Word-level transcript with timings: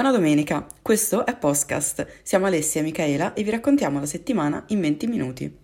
Buona 0.00 0.16
domenica, 0.16 0.64
questo 0.80 1.26
è 1.26 1.36
Postcast. 1.36 2.22
Siamo 2.22 2.46
Alessia 2.46 2.80
e 2.80 2.84
Michaela 2.84 3.34
e 3.34 3.42
vi 3.42 3.50
raccontiamo 3.50 4.00
la 4.00 4.06
settimana 4.06 4.64
in 4.68 4.80
20 4.80 5.06
minuti. 5.06 5.58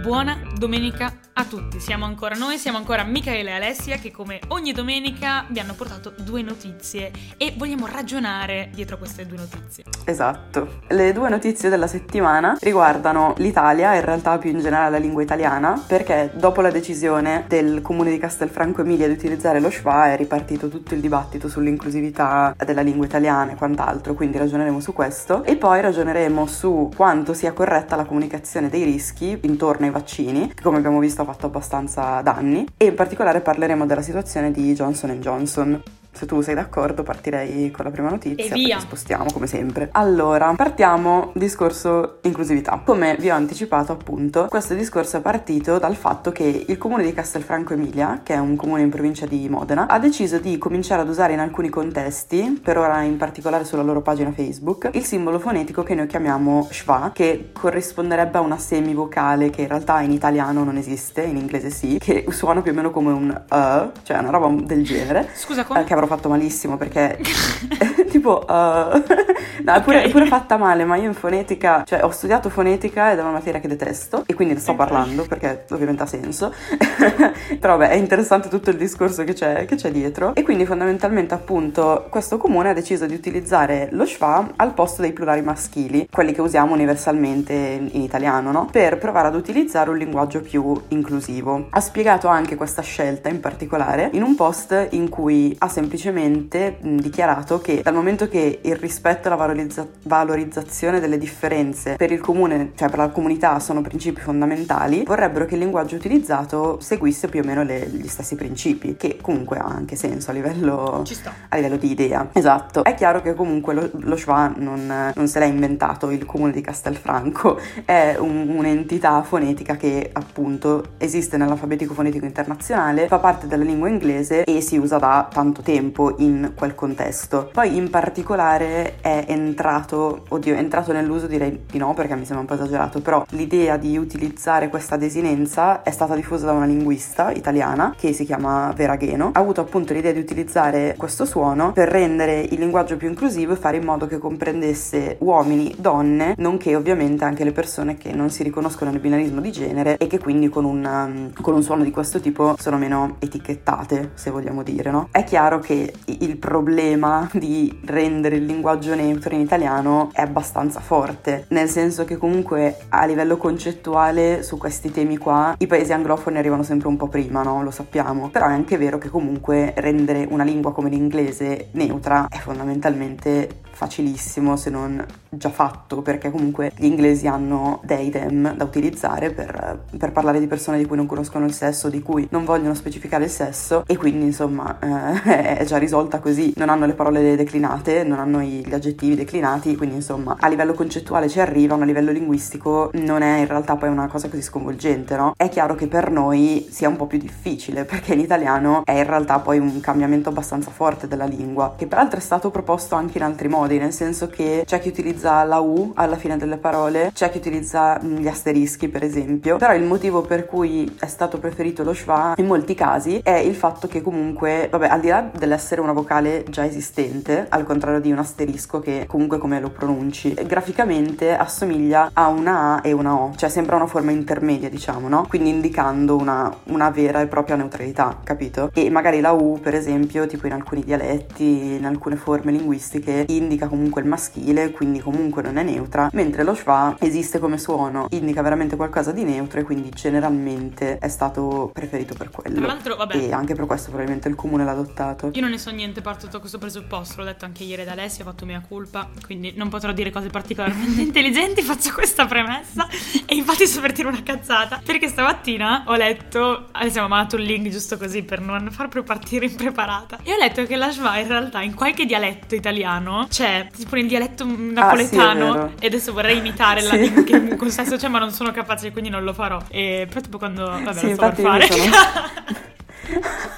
Buona 0.00 0.40
domenica 0.56 1.12
a 1.38 1.44
tutti, 1.44 1.78
siamo 1.78 2.04
ancora 2.04 2.34
noi, 2.34 2.58
siamo 2.58 2.78
ancora 2.78 3.04
Michaela 3.04 3.50
e 3.50 3.54
Alessia 3.54 3.98
che 3.98 4.10
come 4.10 4.40
ogni 4.48 4.72
domenica 4.72 5.44
vi 5.50 5.60
hanno 5.60 5.74
portato 5.74 6.12
due 6.18 6.42
notizie 6.42 7.12
e 7.36 7.54
vogliamo 7.56 7.86
ragionare 7.86 8.70
dietro 8.74 8.98
queste 8.98 9.24
due 9.24 9.36
notizie. 9.36 9.84
Esatto, 10.04 10.80
le 10.88 11.12
due 11.12 11.28
notizie 11.28 11.68
della 11.68 11.86
settimana 11.86 12.56
riguardano 12.60 13.34
l'Italia 13.36 13.94
e 13.94 13.98
in 13.98 14.04
realtà 14.04 14.36
più 14.38 14.50
in 14.50 14.58
generale 14.58 14.90
la 14.90 14.98
lingua 14.98 15.22
italiana 15.22 15.80
perché 15.86 16.32
dopo 16.34 16.60
la 16.60 16.72
decisione 16.72 17.44
del 17.46 17.82
comune 17.82 18.10
di 18.10 18.18
Castelfranco 18.18 18.80
Emilia 18.80 19.06
di 19.06 19.12
utilizzare 19.12 19.60
lo 19.60 19.70
schwa 19.70 20.12
è 20.12 20.16
ripartito 20.16 20.66
tutto 20.66 20.94
il 20.94 21.00
dibattito 21.00 21.48
sull'inclusività 21.48 22.52
della 22.64 22.82
lingua 22.82 23.06
italiana 23.06 23.52
e 23.52 23.54
quant'altro, 23.54 24.14
quindi 24.14 24.38
ragioneremo 24.38 24.80
su 24.80 24.92
questo 24.92 25.44
e 25.44 25.54
poi 25.54 25.80
ragioneremo 25.82 26.46
su 26.46 26.90
quanto 26.96 27.32
sia 27.32 27.52
corretta 27.52 27.94
la 27.94 28.06
comunicazione 28.06 28.68
dei 28.68 28.82
rischi 28.82 29.38
intorno 29.42 29.86
ai 29.86 29.92
vaccini, 29.92 30.52
che 30.52 30.62
come 30.64 30.78
abbiamo 30.78 30.98
visto 30.98 31.26
fatto 31.28 31.46
abbastanza 31.46 32.22
danni 32.22 32.66
e 32.78 32.86
in 32.86 32.94
particolare 32.94 33.42
parleremo 33.42 33.84
della 33.84 34.00
situazione 34.00 34.50
di 34.50 34.72
Johnson 34.72 35.10
Johnson. 35.20 35.82
Se 36.18 36.26
tu 36.26 36.40
sei 36.40 36.56
d'accordo 36.56 37.04
partirei 37.04 37.70
con 37.70 37.84
la 37.84 37.92
prima 37.92 38.10
notizia 38.10 38.52
e 38.52 38.58
via. 38.58 38.80
spostiamo 38.80 39.26
come 39.32 39.46
sempre. 39.46 39.88
Allora, 39.92 40.52
partiamo 40.56 41.30
discorso 41.32 42.18
inclusività. 42.22 42.82
Come 42.84 43.14
vi 43.20 43.30
ho 43.30 43.36
anticipato 43.36 43.92
appunto, 43.92 44.46
questo 44.48 44.74
discorso 44.74 45.18
è 45.18 45.20
partito 45.20 45.78
dal 45.78 45.94
fatto 45.94 46.32
che 46.32 46.64
il 46.66 46.76
comune 46.76 47.04
di 47.04 47.12
Castelfranco 47.12 47.74
Emilia, 47.74 48.22
che 48.24 48.34
è 48.34 48.38
un 48.38 48.56
comune 48.56 48.82
in 48.82 48.90
provincia 48.90 49.26
di 49.26 49.48
Modena, 49.48 49.86
ha 49.86 50.00
deciso 50.00 50.38
di 50.38 50.58
cominciare 50.58 51.02
ad 51.02 51.08
usare 51.08 51.34
in 51.34 51.38
alcuni 51.38 51.68
contesti, 51.68 52.60
per 52.60 52.78
ora 52.78 53.02
in 53.02 53.16
particolare 53.16 53.64
sulla 53.64 53.82
loro 53.82 54.02
pagina 54.02 54.32
Facebook, 54.32 54.90
il 54.94 55.04
simbolo 55.04 55.38
fonetico 55.38 55.84
che 55.84 55.94
noi 55.94 56.08
chiamiamo 56.08 56.66
schwa, 56.68 57.12
che 57.14 57.50
corrisponderebbe 57.52 58.38
a 58.38 58.40
una 58.40 58.58
semivocale 58.58 59.50
che 59.50 59.62
in 59.62 59.68
realtà 59.68 60.00
in 60.00 60.10
italiano 60.10 60.64
non 60.64 60.78
esiste, 60.78 61.22
in 61.22 61.36
inglese 61.36 61.70
sì, 61.70 61.98
che 62.00 62.24
suona 62.30 62.60
più 62.60 62.72
o 62.72 62.74
meno 62.74 62.90
come 62.90 63.12
un 63.12 63.28
uh, 63.28 63.92
cioè 64.02 64.18
una 64.18 64.30
roba 64.30 64.48
del 64.64 64.82
genere. 64.82 65.28
Scusa, 65.34 65.62
come? 65.62 65.82
Eh, 65.82 65.84
che 65.84 65.92
avrò 65.92 66.06
fatto 66.08 66.28
malissimo 66.28 66.76
perché 66.76 67.18
tipo 68.18 68.44
uh, 68.46 68.52
no, 68.52 69.72
è 69.72 69.82
pure, 69.82 69.98
okay. 69.98 70.10
pure, 70.10 70.26
fatta 70.26 70.56
male 70.56 70.84
ma 70.84 70.96
io 70.96 71.04
in 71.04 71.14
fonetica 71.14 71.84
cioè 71.86 72.04
ho 72.04 72.10
studiato 72.10 72.50
fonetica 72.50 73.12
ed 73.12 73.18
è 73.18 73.22
una 73.22 73.30
materia 73.32 73.60
che 73.60 73.68
detesto 73.68 74.24
e 74.26 74.34
quindi 74.34 74.54
ne 74.54 74.60
sto 74.60 74.74
parlando 74.74 75.24
perché 75.24 75.64
ovviamente 75.70 76.02
ha 76.02 76.06
senso 76.06 76.52
però 77.58 77.76
vabbè 77.76 77.90
è 77.90 77.94
interessante 77.94 78.48
tutto 78.48 78.70
il 78.70 78.76
discorso 78.76 79.24
che 79.24 79.32
c'è, 79.32 79.64
che 79.64 79.76
c'è, 79.76 79.90
dietro 79.90 80.34
e 80.34 80.42
quindi 80.42 80.66
fondamentalmente 80.66 81.34
appunto 81.34 82.06
questo 82.10 82.36
comune 82.36 82.70
ha 82.70 82.72
deciso 82.72 83.06
di 83.06 83.14
utilizzare 83.14 83.88
lo 83.92 84.04
schwa 84.04 84.52
al 84.56 84.74
posto 84.74 85.02
dei 85.02 85.12
plurali 85.12 85.42
maschili 85.42 86.08
quelli 86.10 86.32
che 86.32 86.40
usiamo 86.40 86.74
universalmente 86.74 87.52
in, 87.92 88.02
italiano 88.02 88.50
no? 88.50 88.68
per 88.70 88.98
provare 88.98 89.28
ad 89.28 89.34
utilizzare 89.34 89.90
un 89.90 89.96
linguaggio 89.96 90.40
più 90.40 90.78
inclusivo 90.88 91.68
ha 91.70 91.80
spiegato 91.80 92.28
anche 92.28 92.56
questa 92.56 92.82
scelta 92.82 93.28
in 93.28 93.40
particolare 93.40 94.10
in 94.12 94.22
un 94.22 94.34
post 94.34 94.88
in 94.90 95.08
cui 95.08 95.54
ha 95.58 95.68
semplicemente 95.68 96.78
dichiarato 96.80 97.60
che 97.60 97.80
dal 97.82 97.94
momento 97.94 98.07
che 98.16 98.60
il 98.62 98.76
rispetto 98.76 99.26
e 99.26 99.30
la 99.30 99.36
valorizza- 99.36 99.86
valorizzazione 100.04 101.00
delle 101.00 101.18
differenze 101.18 101.96
per 101.96 102.12
il 102.12 102.20
comune, 102.20 102.72
cioè 102.74 102.88
per 102.88 102.98
la 102.98 103.08
comunità, 103.08 103.58
sono 103.58 103.82
principi 103.82 104.20
fondamentali, 104.20 105.02
vorrebbero 105.04 105.44
che 105.44 105.54
il 105.54 105.60
linguaggio 105.60 105.96
utilizzato 105.96 106.78
seguisse 106.80 107.28
più 107.28 107.40
o 107.40 107.44
meno 107.44 107.62
le, 107.62 107.86
gli 107.88 108.06
stessi 108.08 108.34
principi, 108.34 108.96
che 108.96 109.18
comunque 109.20 109.58
ha 109.58 109.64
anche 109.64 109.96
senso 109.96 110.30
a 110.30 110.34
livello, 110.34 111.04
a 111.48 111.56
livello 111.56 111.76
di 111.76 111.90
idea. 111.90 112.28
Esatto. 112.32 112.84
È 112.84 112.94
chiaro 112.94 113.22
che 113.22 113.34
comunque 113.34 113.74
lo, 113.74 113.90
lo 113.92 114.16
schwa 114.16 114.52
non, 114.56 115.12
non, 115.14 115.28
se 115.28 115.38
l'ha 115.38 115.44
inventato 115.44 116.10
il 116.10 116.24
comune 116.24 116.52
di 116.52 116.60
Castelfranco, 116.60 117.58
è 117.84 118.16
un, 118.18 118.48
un'entità 118.48 119.22
fonetica 119.22 119.76
che 119.76 120.10
appunto 120.12 120.92
esiste 120.98 121.36
nell'alfabetico 121.36 121.94
fonetico 121.94 122.24
internazionale, 122.24 123.06
fa 123.06 123.18
parte 123.18 123.46
della 123.46 123.64
lingua 123.64 123.88
inglese 123.88 124.44
e 124.44 124.60
si 124.60 124.76
usa 124.76 124.98
da 124.98 125.28
tanto 125.30 125.62
tempo 125.62 125.76
tempo 125.78 126.14
in 126.18 126.52
quel 126.54 126.74
contesto. 126.74 127.50
Poi 127.52 127.76
in 127.76 127.90
particolare 127.98 129.00
è 129.00 129.24
entrato, 129.26 130.24
oddio, 130.28 130.54
è 130.54 130.58
entrato 130.58 130.92
nell'uso 130.92 131.26
direi 131.26 131.64
di 131.68 131.78
no 131.78 131.94
perché 131.94 132.14
mi 132.14 132.24
sembra 132.24 132.40
un 132.40 132.46
po' 132.46 132.54
esagerato, 132.54 133.00
però 133.00 133.24
l'idea 133.30 133.76
di 133.76 133.98
utilizzare 133.98 134.68
questa 134.68 134.96
desinenza 134.96 135.82
è 135.82 135.90
stata 135.90 136.14
diffusa 136.14 136.46
da 136.46 136.52
una 136.52 136.64
linguista 136.64 137.32
italiana 137.32 137.94
che 137.96 138.12
si 138.12 138.24
chiama 138.24 138.72
Vera 138.76 138.94
Gheno. 138.94 139.30
Ha 139.32 139.40
avuto 139.40 139.60
appunto 139.60 139.92
l'idea 139.92 140.12
di 140.12 140.20
utilizzare 140.20 140.94
questo 140.96 141.24
suono 141.24 141.72
per 141.72 141.88
rendere 141.88 142.38
il 142.38 142.60
linguaggio 142.60 142.96
più 142.96 143.08
inclusivo 143.08 143.54
e 143.54 143.56
fare 143.56 143.78
in 143.78 143.84
modo 143.84 144.06
che 144.06 144.18
comprendesse 144.18 145.16
uomini, 145.18 145.74
donne, 145.76 146.34
nonché 146.38 146.76
ovviamente 146.76 147.24
anche 147.24 147.42
le 147.42 147.52
persone 147.52 147.96
che 147.96 148.12
non 148.12 148.30
si 148.30 148.44
riconoscono 148.44 148.92
nel 148.92 149.00
binarismo 149.00 149.40
di 149.40 149.50
genere 149.50 149.96
e 149.96 150.06
che 150.06 150.20
quindi 150.20 150.48
con 150.48 150.64
un, 150.64 150.84
um, 150.84 151.32
con 151.42 151.54
un 151.54 151.64
suono 151.64 151.82
di 151.82 151.90
questo 151.90 152.20
tipo 152.20 152.54
sono 152.58 152.78
meno 152.78 153.16
etichettate, 153.18 154.12
se 154.14 154.30
vogliamo 154.30 154.62
dire, 154.62 154.92
no? 154.92 155.08
È 155.10 155.24
chiaro 155.24 155.58
che 155.58 155.92
il 156.06 156.36
problema 156.36 157.28
di 157.32 157.80
rendere 157.88 158.36
il 158.36 158.44
linguaggio 158.44 158.94
neutro 158.94 159.34
in 159.34 159.40
italiano 159.40 160.10
è 160.12 160.20
abbastanza 160.20 160.80
forte, 160.80 161.46
nel 161.48 161.68
senso 161.68 162.04
che 162.04 162.16
comunque 162.16 162.76
a 162.90 163.04
livello 163.06 163.36
concettuale 163.36 164.42
su 164.42 164.58
questi 164.58 164.90
temi 164.90 165.16
qua 165.16 165.54
i 165.58 165.66
paesi 165.66 165.92
anglofoni 165.92 166.38
arrivano 166.38 166.62
sempre 166.62 166.88
un 166.88 166.96
po' 166.96 167.08
prima, 167.08 167.42
no? 167.42 167.62
Lo 167.62 167.70
sappiamo, 167.70 168.28
però 168.28 168.46
è 168.46 168.52
anche 168.52 168.76
vero 168.76 168.98
che 168.98 169.08
comunque 169.08 169.72
rendere 169.76 170.26
una 170.28 170.44
lingua 170.44 170.72
come 170.72 170.90
l'inglese 170.90 171.68
neutra 171.72 172.26
è 172.28 172.38
fondamentalmente 172.38 173.66
facilissimo 173.78 174.56
se 174.56 174.70
non 174.70 175.06
già 175.28 175.50
fatto 175.50 176.02
perché 176.02 176.32
comunque 176.32 176.72
gli 176.74 176.86
inglesi 176.86 177.28
hanno 177.28 177.80
dei 177.84 178.10
dem 178.10 178.56
da 178.56 178.64
utilizzare 178.64 179.30
per, 179.30 179.84
per, 179.96 180.10
parlare 180.10 180.40
di 180.40 180.48
persone 180.48 180.78
di 180.78 180.84
cui 180.84 180.96
non 180.96 181.06
conoscono 181.06 181.44
il 181.44 181.52
sesso, 181.52 181.88
di 181.88 182.02
cui 182.02 182.26
non 182.30 182.44
vogliono 182.44 182.74
specificare 182.74 183.24
il 183.24 183.30
sesso 183.30 183.84
e 183.86 183.96
quindi 183.96 184.24
insomma 184.24 184.78
eh, 184.80 185.58
è 185.58 185.64
già 185.64 185.76
risolta 185.76 186.18
così, 186.18 186.52
non 186.56 186.70
hanno 186.70 186.86
le 186.86 186.94
parole 186.94 187.36
declinate, 187.36 188.02
non 188.02 188.18
hanno 188.18 188.40
gli 188.40 188.74
aggettivi 188.74 189.14
declinati, 189.14 189.76
quindi 189.76 189.94
insomma 189.94 190.36
a 190.40 190.48
livello 190.48 190.72
concettuale 190.72 191.28
ci 191.28 191.38
arrivano, 191.38 191.84
a 191.84 191.86
livello 191.86 192.10
linguistico 192.10 192.90
non 192.94 193.22
è 193.22 193.38
in 193.38 193.46
realtà 193.46 193.76
poi 193.76 193.90
una 193.90 194.08
cosa 194.08 194.28
così 194.28 194.42
sconvolgente, 194.42 195.14
no? 195.14 195.34
È 195.36 195.48
chiaro 195.48 195.76
che 195.76 195.86
per 195.86 196.10
noi 196.10 196.66
sia 196.68 196.88
un 196.88 196.96
po' 196.96 197.06
più 197.06 197.18
difficile 197.18 197.84
perché 197.84 198.16
l'italiano 198.16 198.82
è 198.84 198.98
in 198.98 199.06
realtà 199.06 199.38
poi 199.38 199.58
un 199.58 199.78
cambiamento 199.78 200.30
abbastanza 200.30 200.72
forte 200.72 201.06
della 201.06 201.26
lingua, 201.26 201.74
che 201.76 201.86
peraltro 201.86 202.18
è 202.18 202.22
stato 202.22 202.50
proposto 202.50 202.96
anche 202.96 203.18
in 203.18 203.24
altri 203.24 203.46
modi 203.46 203.66
modi, 203.68 203.78
nel 203.78 203.92
senso 203.92 204.28
che 204.28 204.62
c'è 204.64 204.80
chi 204.80 204.88
utilizza 204.88 205.44
la 205.44 205.58
U 205.58 205.92
alla 205.94 206.16
fine 206.16 206.38
delle 206.38 206.56
parole, 206.56 207.10
c'è 207.12 207.30
chi 207.30 207.36
utilizza 207.36 208.00
mm, 208.02 208.16
gli 208.16 208.26
asterischi 208.26 208.88
per 208.88 209.04
esempio, 209.04 209.58
però 209.58 209.74
il 209.74 209.84
motivo 209.84 210.22
per 210.22 210.46
cui 210.46 210.96
è 210.98 211.06
stato 211.06 211.38
preferito 211.38 211.84
lo 211.84 211.92
schwa 211.92 212.32
in 212.36 212.46
molti 212.46 212.74
casi 212.74 213.20
è 213.22 213.36
il 213.36 213.54
fatto 213.54 213.86
che 213.86 214.00
comunque, 214.00 214.68
vabbè, 214.70 214.86
al 214.88 215.00
di 215.00 215.08
là 215.08 215.30
dell'essere 215.36 215.82
una 215.82 215.92
vocale 215.92 216.44
già 216.48 216.64
esistente, 216.64 217.46
al 217.50 217.64
contrario 217.64 218.00
di 218.00 218.10
un 218.10 218.18
asterisco 218.18 218.80
che 218.80 219.04
comunque 219.06 219.36
come 219.36 219.60
lo 219.60 219.68
pronunci, 219.68 220.34
graficamente 220.46 221.36
assomiglia 221.36 222.10
a 222.14 222.28
una 222.28 222.76
A 222.76 222.80
e 222.82 222.92
una 222.92 223.14
O, 223.14 223.32
cioè 223.36 223.50
sembra 223.50 223.76
una 223.76 223.86
forma 223.86 224.12
intermedia 224.12 224.70
diciamo, 224.70 225.08
no? 225.08 225.26
Quindi 225.28 225.50
indicando 225.50 226.16
una, 226.16 226.50
una 226.64 226.88
vera 226.90 227.20
e 227.20 227.26
propria 227.26 227.56
neutralità, 227.56 228.18
capito? 228.24 228.70
E 228.72 228.88
magari 228.88 229.20
la 229.20 229.32
U 229.32 229.60
per 229.60 229.74
esempio, 229.74 230.26
tipo 230.26 230.46
in 230.46 230.54
alcuni 230.54 230.82
dialetti, 230.82 231.74
in 231.76 231.84
alcune 231.84 232.16
forme 232.16 232.52
linguistiche, 232.52 233.26
indica 233.28 233.57
indica 233.58 233.66
comunque 233.66 234.00
il 234.00 234.06
maschile, 234.06 234.70
quindi 234.70 235.00
comunque 235.00 235.42
non 235.42 235.56
è 235.56 235.62
neutra, 235.64 236.08
mentre 236.12 236.44
lo 236.44 236.54
schwa 236.54 236.96
esiste 237.00 237.40
come 237.40 237.58
suono, 237.58 238.06
indica 238.10 238.40
veramente 238.40 238.76
qualcosa 238.76 239.10
di 239.10 239.24
neutro 239.24 239.58
e 239.58 239.64
quindi 239.64 239.90
generalmente 239.90 240.98
è 240.98 241.08
stato 241.08 241.70
preferito 241.72 242.14
per 242.14 242.30
quello. 242.30 242.58
Tra 242.58 242.66
l'altro, 242.66 242.94
vabbè. 242.94 243.16
E 243.16 243.32
anche 243.32 243.54
per 243.54 243.66
questo 243.66 243.88
probabilmente 243.88 244.28
il 244.28 244.36
comune 244.36 244.64
l'ha 244.64 244.70
adottato. 244.70 245.30
Io 245.32 245.40
non 245.40 245.50
ne 245.50 245.58
so 245.58 245.70
niente, 245.70 246.00
parto 246.00 246.28
da 246.28 246.38
questo 246.38 246.58
presupposto, 246.58 247.16
l'ho 247.18 247.24
detto 247.24 247.44
anche 247.44 247.64
ieri 247.64 247.82
ad 247.82 247.88
Alessia, 247.88 248.24
ho 248.24 248.28
fatto 248.28 248.44
mia 248.44 248.62
colpa, 248.66 249.08
quindi 249.24 249.52
non 249.56 249.68
potrò 249.68 249.92
dire 249.92 250.10
cose 250.10 250.28
particolarmente 250.28 251.00
intelligenti, 251.02 251.62
faccio 251.62 251.92
questa 251.92 252.26
premessa 252.26 252.86
e 253.26 253.34
infatti 253.34 253.66
sto 253.66 253.80
per 253.80 253.92
dire 253.92 254.06
una 254.06 254.22
cazzata, 254.22 254.80
perché 254.84 255.08
stamattina 255.08 255.84
ho 255.86 255.96
letto, 255.96 256.68
Alessia 256.72 257.00
mi 257.00 257.06
ha 257.06 257.10
mandato 257.10 257.36
un 257.36 257.42
link 257.42 257.68
giusto 257.68 257.96
così 257.96 258.22
per 258.22 258.40
non 258.40 258.70
far 258.70 258.86
partire 258.88 259.46
impreparata, 259.46 260.18
e 260.22 260.32
ho 260.32 260.36
letto 260.36 260.64
che 260.64 260.76
la 260.76 260.90
schwa 260.92 261.18
in 261.18 261.28
realtà 261.28 261.62
in 261.62 261.74
qualche 261.74 262.04
dialetto 262.04 262.54
italiano 262.54 263.26
c'è 263.28 263.47
c'è 263.48 263.66
tipo 263.74 263.96
nel 263.96 264.06
dialetto 264.06 264.44
napoletano 264.46 265.52
ah, 265.52 265.68
sì, 265.68 265.84
e 265.84 265.86
adesso 265.86 266.12
vorrei 266.12 266.36
imitare 266.38 266.82
la 266.82 266.94
lingua 266.94 267.22
che 267.22 267.56
con 267.56 267.70
stesso 267.70 267.96
c'è 267.96 268.08
ma 268.08 268.18
non 268.18 268.30
sono 268.30 268.50
capace 268.52 268.92
quindi 268.92 269.10
non 269.10 269.24
lo 269.24 269.32
farò 269.32 269.58
e 269.68 270.06
però 270.08 270.20
tipo 270.20 270.38
quando 270.38 270.64
vabbè 270.66 270.92
sì, 270.92 271.08
lo 271.08 271.14
sto 271.14 271.28
per 271.30 271.40
fare. 271.40 271.68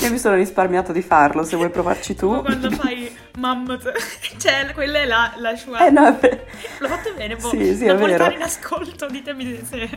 Io 0.00 0.10
mi 0.10 0.18
sono 0.18 0.34
risparmiato 0.34 0.92
di 0.92 1.02
farlo, 1.02 1.44
se 1.44 1.56
vuoi 1.56 1.70
provarci 1.70 2.14
tu. 2.14 2.28
Tipo 2.28 2.42
quando 2.42 2.70
fai 2.70 3.10
mammoth, 3.38 3.92
cioè 4.38 4.70
quella 4.74 4.98
è 4.98 5.06
la, 5.06 5.32
la 5.36 5.56
sua. 5.56 5.86
Eh 5.86 5.90
no, 5.90 6.12
beh. 6.12 6.44
L'ho 6.78 6.88
fatto 6.88 7.12
bene, 7.14 7.36
boh. 7.36 7.48
Sì, 7.48 7.74
sì, 7.76 7.86
è 7.86 7.94
vero. 7.94 8.30
in 8.30 8.42
ascolto, 8.42 9.06
ditemi 9.08 9.60
se 9.64 9.88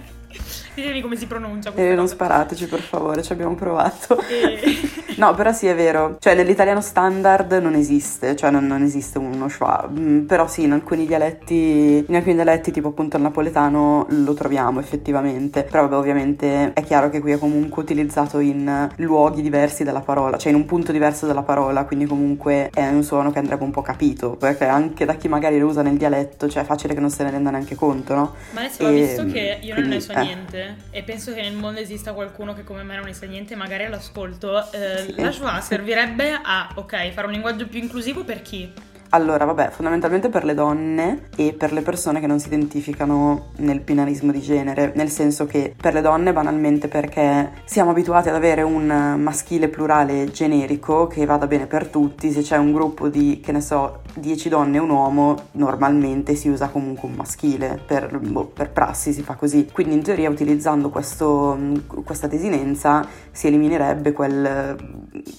Ditemi 0.75 1.01
come 1.01 1.15
si 1.15 1.25
pronuncia 1.25 1.71
questa 1.71 1.91
E 1.91 1.95
non 1.95 2.07
sparateci 2.07 2.67
per 2.67 2.81
favore, 2.81 3.23
ci 3.23 3.31
abbiamo 3.31 3.55
provato. 3.55 4.19
E- 4.27 5.03
No, 5.17 5.33
però 5.33 5.53
sì, 5.53 5.67
è 5.67 5.73
vero. 5.75 6.17
Cioè, 6.19 6.35
nell'italiano 6.35 6.81
standard 6.81 7.53
non 7.53 7.73
esiste, 7.73 8.35
cioè 8.35 8.51
non, 8.51 8.67
non 8.67 8.81
esiste 8.83 9.17
uno 9.17 9.47
schwa. 9.47 9.89
Mm, 9.89 10.25
Però 10.25 10.45
sì, 10.45 10.63
in 10.63 10.73
alcuni 10.73 11.05
dialetti, 11.05 12.03
in 12.05 12.15
alcuni 12.15 12.35
dialetti, 12.35 12.71
tipo 12.71 12.89
appunto 12.89 13.15
il 13.15 13.23
napoletano, 13.23 14.05
lo 14.09 14.33
troviamo 14.33 14.81
effettivamente. 14.81 15.63
Però 15.63 15.83
vabbè, 15.83 15.95
ovviamente 15.95 16.73
è 16.73 16.83
chiaro 16.83 17.09
che 17.09 17.21
qui 17.21 17.31
è 17.31 17.37
comunque 17.39 17.83
utilizzato 17.83 18.39
in 18.39 18.89
luoghi 18.97 19.41
diversi 19.41 19.85
della 19.85 20.01
parola, 20.01 20.35
cioè 20.37 20.51
in 20.51 20.57
un 20.57 20.65
punto 20.65 20.91
diverso 20.91 21.25
della 21.27 21.43
parola, 21.43 21.85
quindi 21.85 22.05
comunque 22.07 22.69
è 22.73 22.85
un 22.89 23.03
suono 23.03 23.31
che 23.31 23.39
andrebbe 23.39 23.63
un 23.63 23.71
po' 23.71 23.81
capito, 23.81 24.31
perché 24.31 24.65
anche 24.65 25.05
da 25.05 25.13
chi 25.13 25.29
magari 25.29 25.57
lo 25.59 25.67
usa 25.67 25.81
nel 25.81 25.95
dialetto, 25.95 26.49
cioè 26.49 26.63
è 26.63 26.65
facile 26.65 26.93
che 26.93 26.99
non 26.99 27.09
se 27.09 27.23
ne 27.23 27.31
renda 27.31 27.51
neanche 27.51 27.75
conto, 27.75 28.15
no? 28.15 28.33
Ma 28.51 28.59
adesso 28.61 28.83
ho 28.83 28.89
E, 28.89 28.93
visto 29.05 29.25
che 29.27 29.59
io 29.61 29.73
non 29.75 29.83
quindi, 29.83 29.95
ne 29.95 29.99
so 30.01 30.11
eh. 30.11 30.21
niente 30.21 30.64
e 30.89 31.03
penso 31.03 31.33
che 31.33 31.41
nel 31.41 31.53
mondo 31.53 31.79
esista 31.79 32.13
qualcuno 32.13 32.53
che 32.53 32.63
come 32.63 32.83
me 32.83 32.95
non 32.95 33.05
ne 33.05 33.13
sa 33.13 33.25
niente, 33.25 33.55
magari 33.55 33.85
all'ascolto. 33.85 34.71
Eh. 34.71 35.13
La 35.17 35.31
schwa 35.31 35.59
servirebbe 35.61 36.39
a, 36.41 36.71
ok, 36.75 37.11
fare 37.11 37.27
un 37.27 37.33
linguaggio 37.33 37.67
più 37.67 37.79
inclusivo 37.79 38.23
per 38.23 38.41
chi? 38.41 38.71
Allora, 39.09 39.45
vabbè, 39.45 39.69
fondamentalmente 39.69 40.27
per 40.27 40.43
le 40.43 40.53
donne 40.53 41.29
e 41.37 41.53
per 41.53 41.71
le 41.71 41.81
persone 41.81 42.19
che 42.19 42.27
non 42.27 42.39
si 42.39 42.47
identificano 42.47 43.51
nel 43.57 43.79
binarismo 43.79 44.31
di 44.31 44.41
genere, 44.41 44.91
nel 44.95 45.09
senso 45.09 45.45
che 45.45 45.73
per 45.79 45.93
le 45.93 46.01
donne 46.01 46.33
banalmente 46.33 46.89
perché 46.89 47.51
siamo 47.63 47.91
abituati 47.91 48.27
ad 48.27 48.35
avere 48.35 48.61
un 48.61 49.15
maschile 49.17 49.69
plurale 49.69 50.29
generico 50.31 51.07
che 51.07 51.25
vada 51.25 51.47
bene 51.47 51.65
per 51.65 51.87
tutti, 51.87 52.31
se 52.31 52.41
c'è 52.41 52.57
un 52.57 52.73
gruppo 52.73 53.07
di, 53.07 53.39
che 53.41 53.53
ne 53.53 53.61
so, 53.61 54.01
10 54.15 54.49
donne 54.49 54.77
e 54.77 54.79
un 54.79 54.89
uomo, 54.89 55.35
normalmente 55.53 56.35
si 56.35 56.49
usa 56.49 56.69
comunque 56.69 57.07
un 57.09 57.15
maschile, 57.15 57.79
per, 57.85 58.17
boh, 58.19 58.45
per 58.45 58.71
prassi 58.71 59.13
si 59.13 59.21
fa 59.21 59.35
così. 59.35 59.67
Quindi 59.71 59.95
in 59.95 60.03
teoria 60.03 60.29
utilizzando 60.29 60.89
questo, 60.89 61.57
questa 62.03 62.27
desinenza 62.27 63.05
si 63.31 63.47
eliminerebbe 63.47 64.13
quel, 64.13 64.75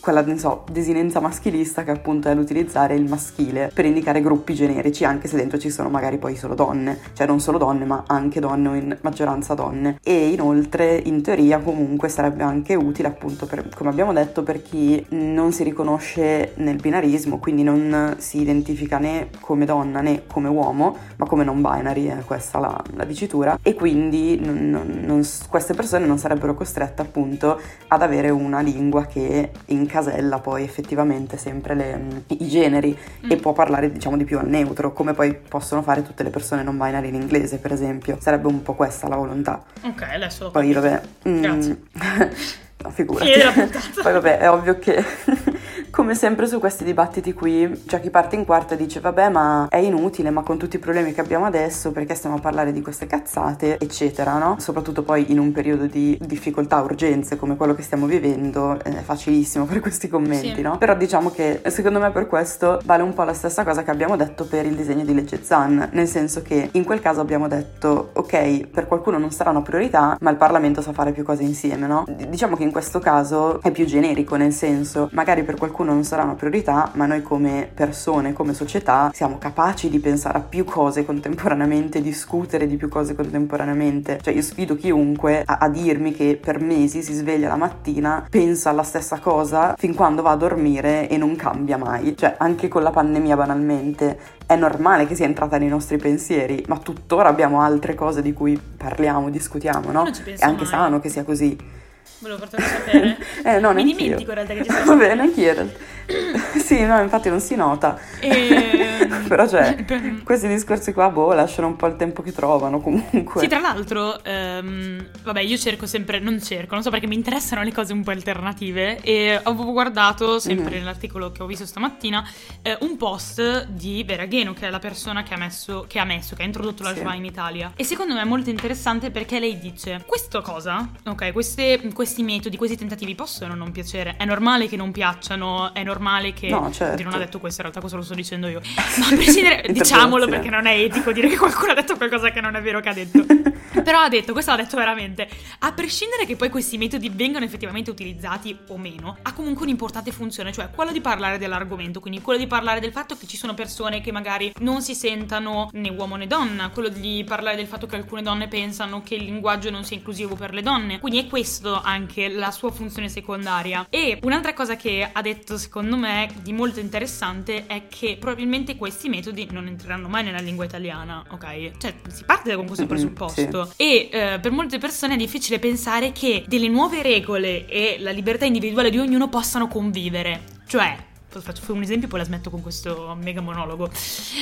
quella, 0.01 0.25
so, 0.37 0.65
desinenza 0.71 1.21
maschilista 1.21 1.83
che 1.83 1.91
appunto 1.91 2.29
è 2.29 2.35
l'utilizzare 2.35 2.95
il 2.95 3.09
maschile 3.09 3.71
per 3.73 3.85
indicare 3.85 4.21
gruppi 4.21 4.55
generici, 4.55 5.05
anche 5.05 5.29
se 5.29 5.37
dentro 5.37 5.59
ci 5.59 5.71
sono 5.71 5.89
magari 5.89 6.19
poi 6.19 6.37
solo 6.37 6.55
donne, 6.55 6.99
cioè 7.15 7.27
non 7.27 7.41
solo 7.41 7.59
donne, 7.59 7.85
ma 7.85 8.05
anche 8.07 8.41
donne 8.41 8.69
o 8.69 8.75
in 8.75 8.97
maggioranza 9.01 9.55
donne. 9.55 9.99
E 10.03 10.29
inoltre, 10.29 11.01
in 11.05 11.23
teoria, 11.23 11.59
comunque 11.59 12.09
sarebbe 12.09 12.43
anche 12.43 12.75
utile, 12.75 13.09
appunto, 13.09 13.47
per, 13.47 13.69
come 13.75 13.91
abbiamo 13.91 14.13
detto, 14.13 14.43
per 14.43 14.63
chi 14.63 15.05
non 15.11 15.53
si 15.53 15.63
riconosce 15.63 16.53
nel 16.57 16.77
binarismo, 16.77 17.39
quindi 17.39 17.63
non 17.63 18.17
si 18.19 18.41
identifica 18.41 18.66
né 18.99 19.29
come 19.41 19.65
donna 19.65 20.01
né 20.01 20.23
come 20.27 20.49
uomo, 20.49 20.97
ma 21.17 21.27
come 21.27 21.45
non 21.45 21.61
binary, 21.61 22.07
è 22.07 22.25
questa 22.25 22.59
la, 22.59 22.83
la 22.95 23.05
dicitura, 23.05 23.59
e 23.63 23.75
quindi 23.75 24.39
non- 24.45 24.71
non- 24.71 25.01
non- 25.05 25.27
queste 25.49 25.75
persone 25.75 26.07
non 26.07 26.19
sarebbero 26.19 26.55
costrette 26.55 27.03
appunto 27.03 27.61
ad 27.89 28.03
avere 28.03 28.31
una 28.31 28.61
lingua 28.61 29.05
che 29.07 29.51
incasella 29.67 30.39
poi 30.39 30.63
effettivamente 30.65 31.37
sempre 31.37 31.75
le- 31.75 32.25
i 32.29 32.49
generi 32.49 32.97
Mm. 33.27 33.31
e 33.31 33.37
può 33.37 33.53
parlare 33.53 33.91
diciamo 33.91 34.17
di 34.17 34.25
più 34.25 34.39
al 34.39 34.49
neutro, 34.49 34.93
come 34.93 35.13
poi 35.13 35.35
possono 35.35 35.83
fare 35.83 36.03
tutte 36.03 36.23
le 36.23 36.31
persone 36.31 36.63
non 36.63 36.77
binary 36.77 37.09
in 37.09 37.15
inglese 37.15 37.59
per 37.59 37.73
esempio. 37.73 38.17
Sarebbe 38.21 38.47
un 38.49 38.63
po' 38.63 38.75
questa 38.75 39.09
la 39.09 39.17
volontà. 39.17 39.63
Ok, 39.83 40.03
adesso 40.03 40.45
lo 40.45 40.51
Poi 40.51 40.73
vabbè... 40.73 41.01
mm, 41.29 41.41
Grazie. 41.41 41.77
figurati. 42.91 43.31
Poi 44.03 44.13
vabbè, 44.13 44.39
è 44.39 44.51
ovvio 44.51 44.79
che 44.79 45.03
come 45.91 46.15
sempre 46.15 46.47
su 46.47 46.59
questi 46.59 46.85
dibattiti 46.85 47.33
qui 47.33 47.83
c'è 47.87 48.01
chi 48.01 48.11
parte 48.11 48.37
in 48.37 48.45
quarta 48.45 48.75
e 48.75 48.77
dice 48.77 49.01
vabbè 49.01 49.29
ma 49.31 49.67
è 49.71 49.79
inutile, 49.79 50.31
ma 50.31 50.43
con 50.43 50.59
tutti 50.59 50.77
i 50.77 50.79
problemi 50.79 51.13
che 51.13 51.21
abbiamo 51.21 51.47
adesso 51.47 51.91
perché 51.93 52.15
stiamo 52.15 52.37
a 52.37 52.41
parlare 52.41 52.73
di 52.73 52.83
queste 52.83 53.07
cazzate, 53.07 53.79
eccetera, 53.79 54.39
no? 54.39 54.57
Soprattutto 54.59 55.03
poi 55.03 55.31
in 55.33 55.39
un 55.39 55.53
periodo 55.53 55.87
di 55.87 56.19
difficoltà, 56.21 56.81
urgenze 56.81 57.37
come 57.37 57.57
quello 57.57 57.75
che 57.75 57.83
stiamo 57.83 58.07
vivendo, 58.07 58.79
è 58.83 58.91
facilissimo 59.03 59.65
fare 59.67 59.81
questi 59.81 60.09
commenti, 60.09 60.55
Sì. 60.55 60.61
no? 60.61 60.77
Però 60.79 60.95
diciamo 60.95 61.31
che 61.31 61.63
secondo 61.69 61.99
me 61.99 62.11
per 62.11 62.27
questo 62.27 62.81
vale 62.85 63.03
un 63.03 63.15
po' 63.15 63.25
la 63.25 63.33
stessa 63.35 63.65
cosa 63.65 63.83
che 63.83 63.91
abbiamo 63.91 64.17
detto 64.17 64.45
per 64.45 64.67
il 64.67 64.75
disegno 64.75 65.05
di 65.05 65.15
legge 65.15 65.43
Zan, 65.43 65.89
nel 65.93 66.07
senso 66.09 66.43
che 66.43 66.69
in 66.73 66.85
quel 66.85 67.01
caso 67.01 67.21
abbiamo 67.21 67.49
detto 67.49 68.11
ok, 68.13 68.67
per 68.67 68.87
qualcuno 68.87 69.19
non 69.19 69.31
sarà 69.31 69.51
una 69.51 69.63
priorità, 69.63 70.17
ma 70.21 70.31
il 70.31 70.37
Parlamento 70.37 70.83
sa 70.83 70.93
fare 70.93 71.13
più 71.13 71.25
cose 71.25 71.43
insieme, 71.43 71.87
no? 71.87 72.05
Diciamo 72.29 72.57
che 72.57 72.63
in 72.63 72.71
questo 72.77 72.99
caso 72.99 73.63
è 73.63 73.71
più 73.71 73.87
generico, 73.87 74.37
nel 74.37 74.53
senso 74.53 75.09
magari 75.13 75.45
per 75.45 75.57
qualcuno 75.57 75.95
non 75.95 76.05
sarà 76.05 76.25
una 76.25 76.35
priorità, 76.35 76.91
ma 76.93 77.07
noi 77.07 77.23
come 77.23 77.71
persone, 77.73 78.35
come 78.35 78.53
società 78.53 79.11
siamo 79.15 79.39
capaci 79.39 79.89
di 79.89 79.99
pensare 79.99 80.37
a 80.37 80.41
più 80.43 80.65
cose 80.65 81.03
contemporaneamente, 81.07 82.03
discutere 82.03 82.67
di 82.67 82.77
più 82.77 82.91
cose 82.91 83.15
contemporaneamente. 83.15 84.19
Cioè 84.21 84.35
io 84.35 84.43
sfido 84.43 84.77
chiunque 84.77 85.43
a, 85.47 85.57
a 85.59 85.71
dirmi 85.71 86.13
che 86.13 86.39
per 86.39 86.61
mesi 86.61 87.03
si 87.03 87.15
sveglia 87.15 87.49
la 87.49 87.57
mattina, 87.57 88.27
pensa 88.29 88.69
alla 88.69 88.83
stessa 88.83 89.21
cosa 89.21 89.75
fin 89.79 89.95
quando 89.95 90.21
va 90.21 90.33
a 90.33 90.37
dormire 90.37 91.09
e 91.09 91.17
non 91.17 91.35
cambia 91.35 91.79
mai. 91.79 92.15
Cioè 92.15 92.35
anche 92.37 92.69
con 92.69 92.83
la 92.83 92.91
pandemia 92.91 93.37
banalmente 93.37 94.19
è 94.45 94.55
normale 94.55 95.07
che 95.07 95.15
sia 95.15 95.25
entrata 95.25 95.57
nei 95.57 95.69
nostri 95.69 95.97
pensieri, 95.97 96.63
ma 96.69 96.77
tuttora 96.77 97.31
abbiamo 97.31 97.63
altre 97.63 97.95
cose 97.95 98.21
di 98.21 98.35
cui 98.35 98.61
parliamo, 98.77 99.31
discutiamo, 99.31 99.91
no? 99.91 100.05
È 100.05 100.45
anche 100.45 100.65
mai. 100.65 100.67
sano 100.67 101.01
che 101.01 101.09
sia 101.09 101.25
così. 101.25 101.76
Volevo 102.19 102.39
fartelo 102.39 102.63
sapere. 102.67 103.17
Eh, 103.47 103.61
no, 103.61 103.73
Mi 103.73 103.85
dimentico 103.85 104.31
in 104.31 104.35
realtà 104.35 104.55
che 104.55 104.65
ci 104.65 104.71
sei. 104.71 104.85
Va 104.87 104.95
bene, 104.97 105.23
anch'io. 105.23 105.49
in 105.51 105.55
realtà. 105.55 105.95
sì, 106.59 106.85
no, 106.85 107.01
infatti 107.01 107.29
non 107.29 107.41
si 107.41 107.55
nota. 107.57 107.99
E... 108.21 109.09
Però 109.29 109.47
cioè, 109.49 109.85
questi 110.25 110.47
discorsi 110.49 110.93
qua, 110.93 111.11
boh, 111.11 111.33
lasciano 111.33 111.67
un 111.67 111.77
po' 111.77 111.87
il 111.87 111.97
tempo 111.97 112.23
che 112.23 112.33
trovano 112.33 112.81
comunque. 112.81 113.41
Sì, 113.41 113.49
tra 113.49 113.59
l'altro, 113.61 114.23
ehm, 114.25 115.05
vabbè, 115.25 115.41
io 115.41 115.57
cerco 115.59 115.87
sempre, 115.87 116.19
non 116.21 116.41
cerco, 116.43 116.75
non 116.75 116.83
so 116.83 116.91
perché 116.91 117.07
mi 117.07 117.15
interessano 117.17 117.63
le 117.63 117.73
cose 117.73 117.93
un 117.93 118.03
po' 118.05 118.11
alternative 118.13 119.01
e 119.01 119.33
avevo 119.43 119.73
guardato, 119.73 120.39
sempre 120.39 120.75
Mhm. 120.75 120.79
nell'articolo 120.79 121.31
che 121.33 121.43
ho 121.43 121.47
visto 121.47 121.67
stamattina, 121.67 122.25
eh, 122.63 122.77
un 122.81 122.97
post 122.97 123.67
di 123.67 124.03
Veragheno, 124.05 124.53
che 124.55 124.67
è 124.67 124.71
la 124.71 124.79
persona 124.79 125.23
che 125.25 125.35
ha 125.35 125.39
messo, 125.39 125.85
che 125.89 125.99
ha, 125.99 126.05
messo, 126.05 126.35
che 126.37 126.43
ha 126.43 126.47
introdotto 126.47 126.83
la 126.83 126.95
Sì. 126.95 127.05
In 127.17 127.25
Italia. 127.25 127.73
E 127.77 127.85
secondo 127.85 128.15
me 128.15 128.21
è 128.23 128.25
molto 128.25 128.51
interessante 128.51 129.11
perché 129.11 129.39
lei 129.41 129.59
dice, 129.59 130.03
questa 130.07 130.41
cosa, 130.41 130.89
ok, 131.05 131.33
queste- 131.33 131.81
questi 132.07 132.23
metodi, 132.23 132.57
questi 132.57 132.77
tentativi 132.77 133.17
possono 133.17 133.57
non 133.57 133.73
piacere, 133.73 134.15
è 134.17 134.25
normale 134.25 134.69
che 134.69 134.77
non 134.77 134.93
piacciono, 134.93 135.75
è 135.75 135.83
normale 135.83 136.33
che... 136.33 136.49
No, 136.49 136.71
certo. 136.71 137.03
Non 137.03 137.15
ha 137.15 137.19
detto 137.19 137.41
questo, 137.41 137.63
in 137.63 137.63
realtà 137.63 137.81
questo 137.81 137.99
lo 137.99 138.05
sto 138.05 138.15
dicendo 138.15 138.47
io. 138.47 138.61
Ma 138.99 139.07
a 139.07 139.09
prescindere, 139.09 139.65
diciamolo 139.73 140.29
perché 140.29 140.49
non 140.49 140.67
è 140.67 140.79
etico 140.79 141.11
dire 141.11 141.27
che 141.29 141.37
qualcuno 141.37 141.73
ha 141.73 141.75
detto 141.75 141.97
qualcosa 141.97 142.31
che 142.31 142.41
non 142.41 142.55
è 142.55 142.63
vero 142.63 142.79
che 142.79 142.89
ha 142.89 142.95
detto. 142.95 143.27
Però 143.83 144.01
ha 144.01 144.09
detto, 144.09 144.33
questo 144.33 144.51
l'ha 144.53 144.63
detto 144.63 144.77
veramente, 144.77 145.29
a 145.61 145.73
prescindere 145.73 146.25
che 146.25 146.37
poi 146.37 146.49
questi 146.49 146.79
metodi 146.79 147.11
vengano 147.11 147.45
effettivamente 147.45 147.91
utilizzati 147.91 148.57
o 148.69 148.79
meno, 148.79 149.19
ha 149.23 149.33
comunque 149.33 149.65
un'importante 149.65 150.13
funzione, 150.13 150.53
cioè 150.53 150.71
quello 150.71 150.93
di 150.93 151.01
parlare 151.01 151.39
dell'argomento, 151.39 152.01
quindi 152.01 152.21
quello 152.21 152.39
di 152.39 152.47
parlare 152.47 152.81
del 152.81 152.93
fatto 152.93 153.17
che 153.17 153.27
ci 153.27 153.37
sono 153.37 153.55
persone 153.55 154.01
che 154.01 154.13
magari 154.13 154.53
non 154.61 154.83
si 154.83 154.95
sentano 154.95 155.69
né 155.73 155.91
uomo 155.91 156.17
né 156.17 156.27
donna, 156.27 156.71
quello 156.71 156.89
di 156.89 157.25
parlare 157.27 157.57
del 157.57 157.67
fatto 157.67 157.87
che 157.87 157.97
alcune 157.97 158.23
donne 158.23 158.49
pensano 158.49 159.03
che 159.03 159.15
il 159.15 159.25
linguaggio 159.25 159.71
non 159.71 159.85
sia 159.85 159.97
inclusivo 159.97 160.35
per 160.35 160.55
le 160.55 160.63
donne, 160.63 160.99
quindi 160.99 161.21
è 161.21 161.27
questo 161.27 161.81
anche 161.81 162.29
la 162.29 162.51
sua 162.51 162.71
funzione 162.71 163.09
secondaria. 163.09 163.87
E 163.91 164.19
un'altra 164.23 164.55
cosa 164.55 164.77
che 164.77 165.09
ha 165.11 165.23
detto 165.23 165.59
secondo 165.59 165.97
me 165.97 166.29
di 166.41 166.53
molto 166.53 166.81
interessante 166.81 167.67
è 167.67 167.89
che 167.89 168.17
probabilmente 168.19 168.77
questi 168.77 169.09
metodi 169.09 169.47
non 169.51 169.67
entreranno 169.67 170.09
mai 170.09 170.25
nella 170.25 170.41
lingua 170.41 170.65
italiana, 170.65 171.25
ok? 171.31 171.77
Cioè 171.79 171.95
si 172.09 172.25
parte 172.25 172.55
con 172.55 172.67
questo 172.67 172.85
Mhm, 172.85 173.66
e 173.77 174.09
eh, 174.11 174.39
per 174.41 174.51
molte 174.51 174.79
persone 174.79 175.15
è 175.15 175.17
difficile 175.17 175.59
pensare 175.59 176.13
che 176.13 176.45
delle 176.47 176.69
nuove 176.69 177.03
regole 177.03 177.67
e 177.67 177.97
la 178.01 178.11
libertà 178.11 178.45
individuale 178.45 178.91
di 178.91 178.99
ognuno 178.99 179.29
possano 179.29 179.69
convivere. 179.69 180.43
Cioè, 180.67 180.97
faccio 181.29 181.73
un 181.73 181.83
esempio 181.83 182.09
poi 182.09 182.21
la 182.21 182.25
smetto 182.25 182.51
con 182.51 182.63
questo 182.63 183.17
mega 183.21 183.41
monologo. 183.41 183.91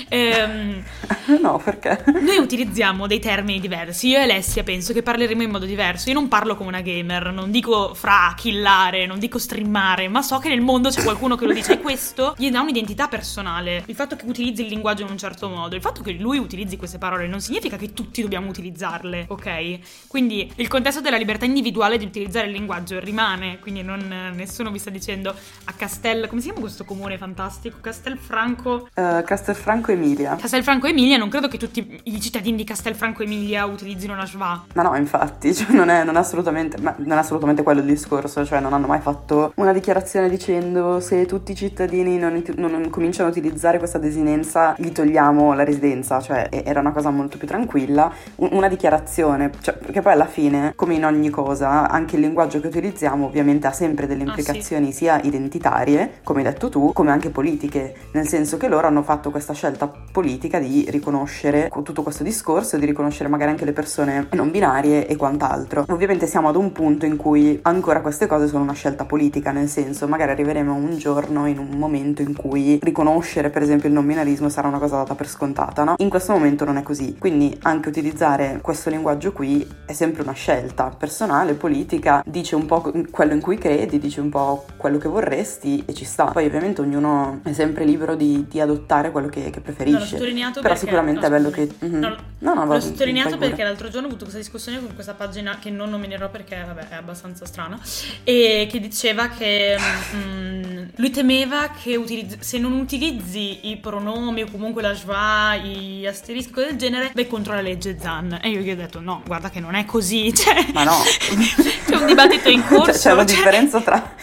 Ehm, 0.09 0.83
no, 1.41 1.61
perché? 1.63 2.05
noi 2.07 2.39
utilizziamo 2.39 3.07
dei 3.07 3.19
termini 3.19 3.61
diversi. 3.61 4.09
Io 4.09 4.19
e 4.19 4.23
Alessia 4.23 4.63
penso 4.63 4.93
che 4.93 5.03
parleremo 5.03 5.43
in 5.43 5.51
modo 5.51 5.65
diverso. 5.65 6.09
Io 6.09 6.15
non 6.15 6.29
parlo 6.29 6.57
come 6.57 6.69
una 6.69 6.81
gamer, 6.81 7.33
non 7.33 7.51
dico 7.51 7.95
fra 7.95 8.33
killare, 8.37 9.07
non 9.07 9.19
dico 9.19 9.39
streamare, 9.39 10.09
ma 10.09 10.23
so 10.23 10.39
che 10.39 10.49
nel 10.49 10.61
mondo 10.61 10.91
c'è 10.91 11.03
qualcuno 11.03 11.37
che 11.37 11.47
lo 11.47 11.53
dice 11.53 11.75
e 11.75 11.81
questo 11.81 12.35
gli 12.37 12.51
dà 12.51 12.61
un'identità 12.61 13.09
personale. 13.09 13.83
Il 13.87 13.95
fatto 13.95 14.17
che 14.17 14.25
utilizzi 14.27 14.63
il 14.63 14.69
linguaggio 14.69 15.03
in 15.03 15.11
un 15.11 15.19
certo 15.19 15.49
modo, 15.49 15.75
il 15.75 15.83
fatto 15.83 16.03
che 16.03 16.13
lui 16.13 16.39
utilizzi 16.39 16.77
queste 16.77 16.99
parole 16.99 17.27
non 17.27 17.41
significa 17.41 17.77
che 17.77 17.93
tutti 17.93 18.23
dobbiamo 18.23 18.49
utilizzarle, 18.49 19.27
ok? 19.29 20.07
Quindi 20.07 20.51
il 20.57 20.69
contesto 20.69 21.01
della 21.01 21.17
libertà 21.17 21.45
individuale 21.45 21.99
di 21.99 22.05
utilizzare 22.05 22.47
il 22.47 22.53
linguaggio 22.53 22.99
rimane, 23.01 23.59
quindi 23.59 23.83
non, 23.83 24.33
nessuno 24.35 24.71
vi 24.71 24.79
sta 24.79 24.91
dicendo 24.91 25.35
a 25.65 25.73
Castel, 25.73 26.29
come 26.29 26.41
si 26.41 26.47
chiama 26.47 26.61
questo 26.61 26.74
questo 26.75 26.85
comune 26.85 27.17
fantastico? 27.17 27.79
Castelfranco. 27.81 28.89
Uh, 28.95 29.23
Castelfranco 29.23 29.93
Emilia. 29.93 30.35
Castelfranco 30.35 30.89
Emilia, 30.89 31.17
non 31.17 31.29
credo 31.29 31.47
che 31.47 31.57
tutti 31.57 32.01
i 32.03 32.21
cittadini 32.21 32.57
di 32.57 32.65
Castelfranco 32.65 33.23
Emilia 33.23 33.65
utilizzino 33.65 34.17
la 34.17 34.27
schwa. 34.27 34.65
Ma 34.75 34.83
no, 34.83 34.97
infatti, 34.97 35.55
cioè 35.55 35.73
non, 35.73 35.89
è, 35.89 36.03
non, 36.03 36.17
è 36.17 36.19
assolutamente, 36.19 36.77
non 36.81 37.13
è 37.13 37.17
assolutamente 37.17 37.63
quello 37.63 37.79
il 37.81 37.87
discorso, 37.87 38.45
cioè 38.45 38.59
non 38.59 38.73
hanno 38.73 38.89
mai 38.89 39.01
fatto 39.01 39.53
una 39.57 39.73
dichiarazione 39.73 40.29
dicendo 40.29 40.99
se 40.99 41.27
tutti 41.27 41.53
i 41.53 41.55
cittadini 41.55 42.19
non, 42.19 42.43
non 42.57 42.91
cominciano 42.91 43.29
a 43.29 43.31
utilizzare 43.31 43.79
questa 43.79 43.99
desinenza 43.99 44.75
gli 44.77 44.91
togliamo 44.91 45.55
la 45.55 45.63
residenza, 45.63 46.21
cioè 46.21 46.49
era 46.51 46.81
una 46.81 46.91
cosa 46.91 47.11
molto 47.11 47.39
più 47.39 47.47
tranquilla, 47.47 48.13
una 48.37 48.67
dichiarazione, 48.67 49.53
cioè, 49.61 49.75
perché 49.75 50.01
poi 50.01 50.13
alla 50.13 50.27
fine, 50.27 50.73
come 50.75 50.95
in 50.95 51.05
ogni 51.05 51.31
cosa, 51.31 51.89
anche 51.89 52.17
il 52.17 52.23
linguaggio 52.23 52.59
che 52.59 52.67
utilizziamo 52.67 53.27
ovviamente 53.27 53.69
ha 53.69 53.73
sempre 53.73 54.09
delle 54.09 54.25
implicazioni 54.25 54.89
ah, 54.89 54.91
sì. 54.91 54.97
sia 54.97 55.21
identitarie, 55.23 56.21
come 56.25 56.41
hai 56.41 56.47
detto 56.65 56.69
tu, 56.69 56.93
come 56.93 57.11
anche 57.11 57.31
politiche, 57.31 57.95
nel 58.13 58.27
senso 58.27 58.57
che 58.57 58.69
loro 58.69 58.87
hanno 58.87 59.03
fatto 59.03 59.31
questa 59.31 59.53
scelta 59.53 59.91
politica 60.13 60.59
di 60.59 60.87
riconoscere 60.89 61.71
tutto 61.83 62.03
questo 62.03 62.23
discorso, 62.23 62.77
di 62.77 62.87
riconoscere 62.87 63.29
magari 63.29 63.51
anche 63.51 63.65
le 63.65 63.73
persone 63.73 64.29
non 64.33 64.51
binarie 64.51 65.07
e 65.07 65.17
quant'altro. 65.17 65.85
Ovviamente 65.89 66.27
siamo 66.27 66.49
ad 66.49 66.57
un 66.57 66.73
punto 66.73 67.07
in 67.07 67.17
cui 67.17 67.59
ancora 67.63 68.01
queste 68.01 68.27
cose 68.27 68.47
sono 68.47 68.63
una 68.63 68.73
scelta 68.73 69.05
politica, 69.05 69.53
nel 69.53 69.69
senso 69.69 70.09
magari 70.09 70.31
arriveremo 70.33 70.75
un 70.75 70.97
giorno 70.97 71.47
in 71.47 71.59
un 71.59 71.77
momento 71.77 72.23
in 72.23 72.37
cui 72.37 72.79
riconoscere 72.83 73.51
per 73.51 73.63
esempio 73.63 73.89
il 73.89 73.95
non 73.95 74.07
binarismo 74.07 74.49
sarà 74.49 74.69
una 74.69 74.79
cosa 74.79 74.97
data 74.97 75.15
per 75.15 75.29
scontata, 75.29 75.85
no? 75.85 75.95
In 75.99 76.09
questo 76.09 76.33
momento 76.33 76.65
non 76.65 76.77
è 76.77 76.83
così, 76.83 77.17
quindi 77.19 77.57
anche 77.63 77.89
utilizzare 77.89 78.59
questo 78.63 78.91
linguaggio 78.91 79.33
qui 79.33 79.67
è 79.87 79.93
sempre 79.93 80.23
una 80.23 80.33
scelta 80.33 80.95
personale, 80.97 81.55
politica, 81.55 82.23
dice 82.27 82.55
un 82.55 82.67
po' 82.67 82.93
quello 83.11 83.33
in 83.33 83.41
cui 83.41 83.59
credi, 83.59 83.99
dice 83.99 84.21
un 84.21 84.31
po' 84.31 84.65
quello 84.77 84.99
che 84.99 85.09
vorresti 85.09 85.83
e 85.87 85.95
ci 85.95 86.05
sta. 86.05 86.27
Poi 86.27 86.49
ovviamente 86.57 86.81
ognuno 86.81 87.41
è 87.43 87.53
sempre 87.53 87.85
libero 87.85 88.15
di, 88.15 88.47
di 88.49 88.61
adottare 88.61 89.11
quello 89.11 89.29
che, 89.29 89.51
che 89.51 89.61
preferisce. 89.61 90.19
No, 90.19 90.51
Però 90.51 90.61
perché, 90.61 90.77
sicuramente 90.77 91.21
no, 91.21 91.27
è 91.27 91.31
bello 91.31 91.51
che... 91.51 91.69
Mm-hmm. 91.85 92.01
No, 92.01 92.17
no, 92.39 92.55
no, 92.55 92.65
l'ho 92.65 92.81
sottolineato 92.81 93.39
perché 93.39 93.63
l'altro 93.63 93.89
giorno 93.89 94.07
ho 94.07 94.11
avuto 94.11 94.25
questa 94.25 94.41
discussione 94.41 94.81
con 94.81 94.95
questa 94.95 95.15
pagina 95.15 95.59
che 95.59 95.71
non 95.71 95.91
nominerò 95.91 96.31
perché 96.31 96.63
vabbè, 96.67 96.89
è 96.89 96.95
abbastanza 96.95 97.47
strana 97.47 97.79
e 98.23 98.67
che 98.71 98.81
diceva 98.81 99.29
che 99.29 99.77
mm, 100.15 100.64
lui 100.97 101.11
temeva 101.11 101.71
che 101.71 101.97
utilizz- 101.97 102.39
se 102.41 102.59
non 102.59 102.73
utilizzi 102.73 103.69
i 103.69 103.79
pronomi 103.79 104.43
o 104.43 104.47
comunque 104.51 104.81
la 104.81 104.95
schwa, 104.95 105.57
gli 105.57 106.07
asterischi, 106.07 106.53
cose 106.53 106.67
del 106.67 106.77
genere, 106.77 107.11
vai 107.13 107.27
contro 107.27 107.53
la 107.53 107.61
legge 107.61 107.97
Zan. 107.99 108.39
E 108.41 108.51
io 108.51 108.61
gli 108.61 108.71
ho 108.71 108.77
detto 108.77 109.01
no, 109.01 109.23
guarda 109.27 109.51
che 109.51 109.59
non 109.59 109.75
è 109.75 109.85
così. 109.85 110.33
Cioè, 110.45 110.67
Ma 110.73 110.85
no. 110.85 110.93
c'è 111.87 111.97
un 111.97 112.07
dibattito 112.07 112.51
in 112.51 112.63
corso. 112.69 112.93
Cioè, 112.93 113.01
c'è 113.01 113.13
una 113.13 113.25
cioè... 113.25 113.37
differenza 113.37 113.81
tra... 113.81 114.15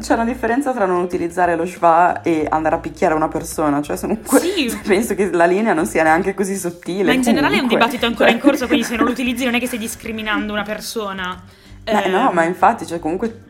c'è 0.00 0.14
una 0.14 0.24
differenza 0.24 0.72
tra 0.72 0.86
non 0.86 1.02
utilizzare 1.02 1.54
lo 1.54 1.66
schwa 1.66 2.22
e 2.22 2.46
andare 2.48 2.76
a 2.76 2.78
picchiare 2.78 3.14
una 3.14 3.28
persona. 3.28 3.82
Cioè, 3.82 3.98
comunque 3.98 4.40
sì. 4.40 4.78
penso 4.84 5.14
che 5.14 5.30
la 5.30 5.44
linea 5.44 5.74
non 5.74 5.86
sia 5.86 6.02
neanche 6.02 6.34
così 6.34 6.56
sottile. 6.56 7.04
Ma 7.04 7.12
in 7.12 7.22
comunque. 7.22 7.32
generale 7.32 7.56
è 7.56 7.60
un 7.60 7.68
dibattito 7.68 8.06
ancora 8.06 8.30
in 8.30 8.38
corso, 8.38 8.66
quindi 8.66 8.84
se 8.84 8.96
non 8.96 9.04
lo 9.04 9.10
utilizzi 9.10 9.44
non 9.44 9.54
è 9.54 9.60
che 9.60 9.66
stai 9.66 9.78
discriminando 9.78 10.52
una 10.52 10.64
persona. 10.64 11.42
Eh, 11.84 12.08
no, 12.08 12.32
ma 12.32 12.42
infatti, 12.42 12.84
cioè, 12.84 12.98
comunque, 12.98 13.42